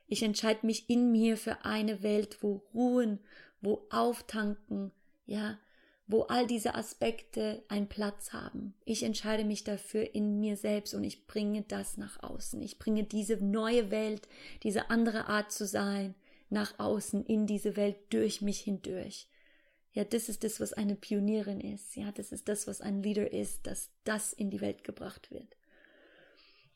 Ich 0.07 0.23
entscheide 0.23 0.65
mich 0.65 0.89
in 0.89 1.11
mir 1.11 1.37
für 1.37 1.65
eine 1.65 2.03
Welt, 2.03 2.37
wo 2.41 2.63
Ruhen, 2.73 3.19
wo 3.61 3.85
Auftanken, 3.89 4.91
ja, 5.25 5.57
wo 6.05 6.23
all 6.23 6.47
diese 6.47 6.75
Aspekte 6.75 7.63
einen 7.69 7.87
Platz 7.87 8.33
haben. 8.33 8.73
Ich 8.85 9.03
entscheide 9.03 9.45
mich 9.45 9.63
dafür 9.63 10.13
in 10.13 10.39
mir 10.39 10.57
selbst 10.57 10.93
und 10.93 11.03
ich 11.03 11.27
bringe 11.27 11.63
das 11.63 11.97
nach 11.97 12.21
außen. 12.21 12.61
Ich 12.61 12.77
bringe 12.77 13.03
diese 13.03 13.37
neue 13.37 13.89
Welt, 13.89 14.27
diese 14.63 14.89
andere 14.89 15.27
Art 15.27 15.51
zu 15.51 15.65
sein, 15.65 16.15
nach 16.49 16.77
außen 16.77 17.25
in 17.25 17.47
diese 17.47 17.75
Welt 17.77 17.97
durch 18.09 18.41
mich 18.41 18.59
hindurch. 18.59 19.27
Ja, 19.93 20.03
das 20.03 20.27
ist 20.27 20.43
das, 20.43 20.59
was 20.59 20.73
eine 20.73 20.95
Pionierin 20.95 21.61
ist. 21.61 21.95
Ja, 21.95 22.11
das 22.11 22.31
ist 22.31 22.49
das, 22.49 22.67
was 22.67 22.81
ein 22.81 23.01
Leader 23.01 23.31
ist, 23.31 23.65
dass 23.67 23.89
das 24.03 24.33
in 24.33 24.49
die 24.49 24.61
Welt 24.61 24.83
gebracht 24.83 25.31
wird. 25.31 25.55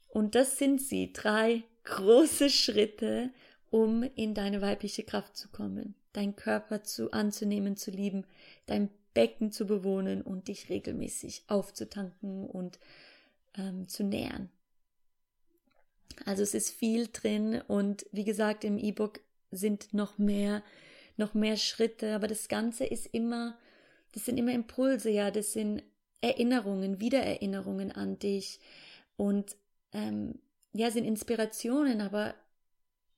Und 0.08 0.36
das 0.36 0.58
sind 0.58 0.82
sie, 0.82 1.12
drei 1.14 1.64
große 1.84 2.50
Schritte, 2.50 3.32
um 3.70 4.04
in 4.04 4.34
deine 4.34 4.62
weibliche 4.62 5.04
Kraft 5.04 5.36
zu 5.36 5.50
kommen, 5.50 5.96
deinen 6.14 6.36
Körper 6.36 6.84
zu 6.84 7.12
anzunehmen, 7.12 7.76
zu 7.76 7.92
lieben, 7.92 8.26
dein 8.66 8.90
Becken 9.18 9.52
zu 9.52 9.66
bewohnen 9.66 10.22
und 10.22 10.48
dich 10.48 10.70
regelmäßig 10.70 11.46
aufzutanken 11.48 12.46
und 12.46 12.78
ähm, 13.58 13.88
zu 13.88 14.04
nähren. 14.04 14.52
Also 16.24 16.44
es 16.44 16.54
ist 16.54 16.70
viel 16.70 17.10
drin 17.12 17.64
und 17.68 18.06
wie 18.12 18.26
gesagt, 18.26 18.64
im 18.64 18.78
E-Book 18.78 19.20
sind 19.50 19.92
noch 19.92 20.20
mehr, 20.20 20.62
noch 21.16 21.34
mehr 21.34 21.58
Schritte, 21.58 22.14
aber 22.14 22.28
das 22.28 22.48
Ganze 22.48 22.86
ist 22.86 23.08
immer, 23.08 23.58
das 24.12 24.26
sind 24.26 24.38
immer 24.38 24.52
Impulse, 24.52 25.10
ja, 25.10 25.32
das 25.32 25.52
sind 25.52 25.82
Erinnerungen, 26.22 27.00
Wiedererinnerungen 27.00 27.92
an 27.92 28.20
dich 28.20 28.60
und 29.16 29.56
ähm, 29.94 30.38
ja, 30.74 30.92
sind 30.92 31.06
Inspirationen, 31.06 32.02
aber 32.02 32.36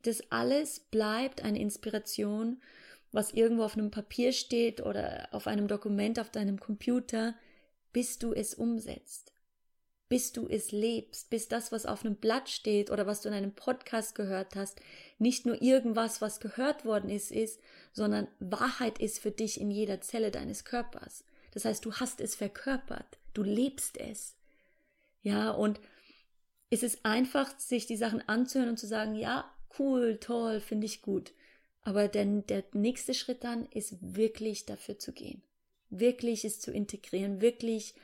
das 0.04 0.32
alles 0.32 0.80
bleibt 0.80 1.44
eine 1.44 1.60
Inspiration 1.60 2.62
was 3.12 3.32
irgendwo 3.34 3.64
auf 3.64 3.76
einem 3.78 3.92
Papier 3.92 4.32
steht 4.32 4.82
oder 4.82 5.28
auf 5.32 5.48
einem 5.48 5.68
Dokument 5.68 6.20
auf 6.20 6.30
deinem 6.30 6.60
Computer, 6.60 7.36
bis 7.92 8.20
du 8.20 8.34
es 8.34 8.54
umsetzt, 8.54 9.34
bis 10.10 10.32
du 10.32 10.48
es 10.48 10.72
lebst, 10.72 11.30
bis 11.30 11.48
das, 11.48 11.72
was 11.72 11.86
auf 11.86 12.06
einem 12.06 12.16
Blatt 12.16 12.50
steht 12.50 12.92
oder 12.92 13.08
was 13.08 13.22
du 13.22 13.30
in 13.30 13.36
einem 13.36 13.54
Podcast 13.54 14.16
gehört 14.16 14.56
hast, 14.56 14.80
nicht 15.18 15.46
nur 15.46 15.62
irgendwas, 15.62 16.22
was 16.22 16.40
gehört 16.40 16.86
worden 16.86 17.10
ist, 17.10 17.32
ist, 17.32 17.60
sondern 17.94 18.28
Wahrheit 18.40 19.00
ist 19.00 19.20
für 19.20 19.32
dich 19.32 19.60
in 19.60 19.72
jeder 19.72 20.02
Zelle 20.02 20.32
deines 20.32 20.64
Körpers. 20.66 21.24
Das 21.52 21.66
heißt, 21.66 21.84
du 21.86 21.94
hast 21.94 22.22
es 22.22 22.36
verkörpert, 22.36 23.18
du 23.34 23.42
lebst 23.42 23.98
es. 23.98 24.36
Ja, 25.22 25.52
und 25.52 25.80
es 26.70 26.84
ist 26.84 27.04
einfach, 27.04 27.58
sich 27.60 27.88
die 27.88 27.98
Sachen 27.98 28.28
anzuhören 28.28 28.70
und 28.70 28.78
zu 28.78 28.88
sagen, 28.88 29.16
ja, 29.16 29.52
cool, 29.80 30.18
toll, 30.20 30.60
finde 30.60 30.86
ich 30.86 31.02
gut. 31.02 31.34
Aber 31.82 32.08
denn 32.08 32.46
der 32.48 32.64
nächste 32.74 33.14
Schritt 33.14 33.44
dann 33.44 33.66
ist 33.68 33.98
wirklich 34.02 34.66
dafür 34.66 35.00
zu 35.00 35.14
gehen. 35.14 35.42
Wirklich 35.90 36.46
es 36.46 36.60
zu 36.60 36.72
integrieren, 36.72 37.42
wirklich 37.42 37.96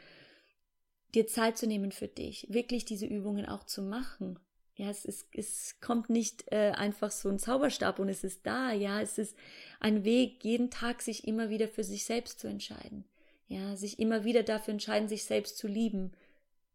dir 1.14 1.28
Zeit 1.28 1.58
zu 1.58 1.68
nehmen 1.68 1.92
für 1.92 2.08
dich, 2.08 2.48
wirklich 2.50 2.86
diese 2.86 3.06
Übungen 3.06 3.46
auch 3.46 3.64
zu 3.64 3.82
machen. 3.82 4.40
Ja, 4.76 4.90
es 4.90 5.06
ist, 5.06 5.28
es 5.34 5.80
kommt 5.80 6.10
nicht 6.10 6.52
äh, 6.52 6.72
einfach 6.72 7.12
so 7.12 7.30
ein 7.30 7.40
Zauberstab 7.40 8.00
und 8.00 8.10
es 8.10 8.26
ist 8.26 8.46
da. 8.46 8.74
Ja, 8.74 9.02
es 9.02 9.18
ist 9.18 9.38
ein 9.80 10.04
Weg, 10.04 10.44
jeden 10.44 10.70
Tag 10.70 11.02
sich 11.02 11.28
immer 11.28 11.50
wieder 11.50 11.70
für 11.70 11.84
sich 11.84 12.04
selbst 12.04 12.40
zu 12.40 12.48
entscheiden. 12.48 13.06
Ja, 13.48 13.78
sich 13.78 14.00
immer 14.00 14.26
wieder 14.26 14.44
dafür 14.44 14.74
entscheiden, 14.74 15.08
sich 15.08 15.24
selbst 15.24 15.58
zu 15.58 15.68
lieben, 15.68 16.12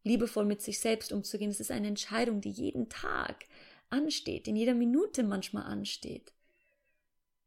liebevoll 0.03 0.45
mit 0.45 0.61
sich 0.61 0.79
selbst 0.79 1.11
umzugehen. 1.11 1.51
Es 1.51 1.59
ist 1.59 1.69
eine 1.69 1.87
Entscheidung, 1.87 2.41
die 2.41 2.49
jeden 2.49 2.89
Tag 2.89 3.45
ansteht, 3.91 4.47
in 4.47 4.55
jeder 4.55 4.73
Minute 4.73 5.21
manchmal 5.21 5.63
ansteht. 5.63 6.33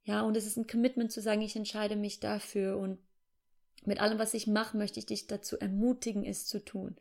Ja, 0.04 0.22
und 0.22 0.36
es 0.36 0.46
ist 0.46 0.56
ein 0.56 0.66
Commitment 0.66 1.10
zu 1.12 1.20
sagen, 1.20 1.40
ich 1.40 1.56
entscheide 1.56 1.96
mich 1.96 2.20
dafür 2.20 2.76
und 2.76 2.98
mit 3.84 4.00
allem, 4.00 4.18
was 4.18 4.34
ich 4.34 4.46
mache, 4.46 4.76
möchte 4.76 4.98
ich 4.98 5.06
dich 5.06 5.26
dazu 5.26 5.58
ermutigen, 5.58 6.24
es 6.24 6.46
zu 6.46 6.64
tun. 6.64 6.96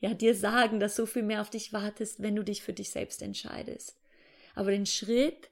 Ja, 0.00 0.14
dir 0.14 0.34
sagen, 0.34 0.78
dass 0.78 0.94
so 0.94 1.06
viel 1.06 1.24
mehr 1.24 1.40
auf 1.40 1.50
dich 1.50 1.72
wartest, 1.72 2.22
wenn 2.22 2.36
du 2.36 2.44
dich 2.44 2.62
für 2.62 2.72
dich 2.72 2.90
selbst 2.90 3.22
entscheidest. 3.22 3.96
Aber 4.54 4.70
den 4.70 4.86
Schritt, 4.86 5.50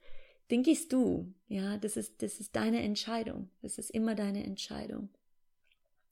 den 0.51 0.63
gehst 0.63 0.93
du. 0.93 1.33
Ja, 1.49 1.77
das 1.77 1.97
ist, 1.97 2.21
das 2.21 2.39
ist 2.39 2.55
deine 2.55 2.81
Entscheidung. 2.81 3.49
Das 3.61 3.77
ist 3.77 3.91
immer 3.91 4.15
deine 4.15 4.43
Entscheidung. 4.43 5.09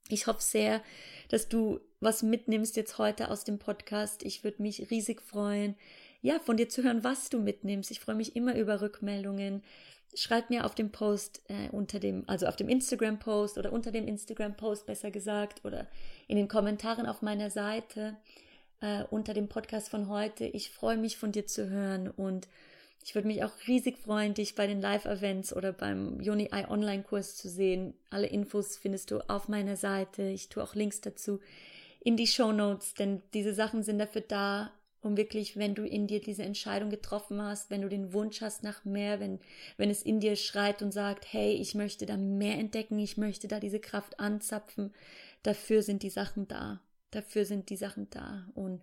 Ich 0.08 0.26
hoffe 0.26 0.42
sehr, 0.42 0.82
dass 1.28 1.48
du 1.48 1.80
was 2.00 2.22
mitnimmst 2.22 2.76
jetzt 2.76 2.98
heute 2.98 3.30
aus 3.30 3.44
dem 3.44 3.58
Podcast. 3.58 4.22
Ich 4.22 4.44
würde 4.44 4.62
mich 4.62 4.90
riesig 4.90 5.20
freuen, 5.22 5.74
ja, 6.22 6.38
von 6.38 6.56
dir 6.56 6.68
zu 6.68 6.82
hören, 6.82 7.04
was 7.04 7.28
du 7.28 7.38
mitnimmst. 7.38 7.90
Ich 7.90 8.00
freue 8.00 8.14
mich 8.14 8.36
immer 8.36 8.56
über 8.56 8.80
Rückmeldungen. 8.80 9.62
Schreib 10.16 10.50
mir 10.50 10.64
auf 10.64 10.74
dem 10.74 10.90
Post 10.90 11.42
äh, 11.48 11.68
unter 11.70 12.00
dem, 12.00 12.24
also 12.26 12.46
auf 12.46 12.56
dem 12.56 12.68
Instagram-Post 12.68 13.58
oder 13.58 13.72
unter 13.72 13.92
dem 13.92 14.08
Instagram-Post 14.08 14.86
besser 14.86 15.10
gesagt 15.10 15.64
oder 15.64 15.86
in 16.26 16.36
den 16.36 16.48
Kommentaren 16.48 17.06
auf 17.06 17.22
meiner 17.22 17.50
Seite 17.50 18.16
äh, 18.80 19.04
unter 19.10 19.34
dem 19.34 19.48
Podcast 19.48 19.90
von 19.90 20.08
heute. 20.08 20.46
Ich 20.46 20.70
freue 20.70 20.96
mich 20.96 21.16
von 21.18 21.32
dir 21.32 21.46
zu 21.46 21.68
hören 21.68 22.08
und 22.08 22.48
ich 23.04 23.14
würde 23.14 23.28
mich 23.28 23.44
auch 23.44 23.52
riesig 23.68 23.98
freuen, 23.98 24.34
dich 24.34 24.54
bei 24.54 24.66
den 24.66 24.80
Live-Events 24.80 25.54
oder 25.54 25.72
beim 25.72 26.16
Uni 26.16 26.48
Eye 26.50 26.68
Online-Kurs 26.68 27.36
zu 27.36 27.48
sehen. 27.48 27.94
Alle 28.10 28.26
Infos 28.26 28.76
findest 28.76 29.10
du 29.10 29.20
auf 29.28 29.48
meiner 29.48 29.76
Seite. 29.76 30.22
Ich 30.22 30.48
tue 30.48 30.62
auch 30.62 30.74
Links 30.74 31.02
dazu 31.02 31.38
in 32.00 32.16
die 32.16 32.26
Show 32.26 32.52
Notes, 32.52 32.94
denn 32.94 33.22
diese 33.34 33.54
Sachen 33.54 33.82
sind 33.82 33.98
dafür 33.98 34.22
da, 34.22 34.72
um 35.02 35.16
wirklich, 35.16 35.56
wenn 35.56 35.74
du 35.74 35.84
in 35.84 36.06
dir 36.06 36.20
diese 36.20 36.42
Entscheidung 36.42 36.90
getroffen 36.90 37.40
hast, 37.40 37.70
wenn 37.70 37.82
du 37.82 37.88
den 37.88 38.12
Wunsch 38.12 38.40
hast 38.40 38.62
nach 38.62 38.84
mehr, 38.84 39.20
wenn, 39.20 39.38
wenn 39.76 39.90
es 39.90 40.02
in 40.02 40.20
dir 40.20 40.36
schreit 40.36 40.82
und 40.82 40.92
sagt, 40.92 41.32
hey, 41.32 41.52
ich 41.52 41.74
möchte 41.74 42.06
da 42.06 42.16
mehr 42.16 42.58
entdecken, 42.58 42.98
ich 42.98 43.16
möchte 43.16 43.48
da 43.48 43.60
diese 43.60 43.80
Kraft 43.80 44.18
anzapfen, 44.18 44.92
dafür 45.42 45.82
sind 45.82 46.02
die 46.02 46.10
Sachen 46.10 46.48
da. 46.48 46.80
Dafür 47.10 47.44
sind 47.44 47.70
die 47.70 47.76
Sachen 47.76 48.10
da. 48.10 48.48
Und 48.54 48.82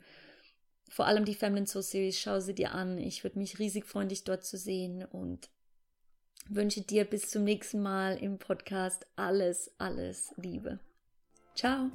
vor 0.89 1.07
allem 1.07 1.25
die 1.25 1.35
Feminine 1.35 1.67
Soul 1.67 1.83
Series, 1.83 2.19
schau 2.19 2.39
sie 2.39 2.55
dir 2.55 2.73
an. 2.73 2.97
Ich 2.97 3.23
würde 3.23 3.39
mich 3.39 3.59
riesig 3.59 3.85
freuen, 3.85 4.09
dich 4.09 4.23
dort 4.23 4.45
zu 4.45 4.57
sehen 4.57 5.03
und 5.05 5.49
wünsche 6.49 6.81
dir 6.81 7.05
bis 7.05 7.29
zum 7.29 7.43
nächsten 7.43 7.81
Mal 7.81 8.17
im 8.17 8.37
Podcast 8.37 9.05
alles, 9.15 9.71
alles 9.77 10.33
Liebe. 10.37 10.79
Ciao. 11.55 11.91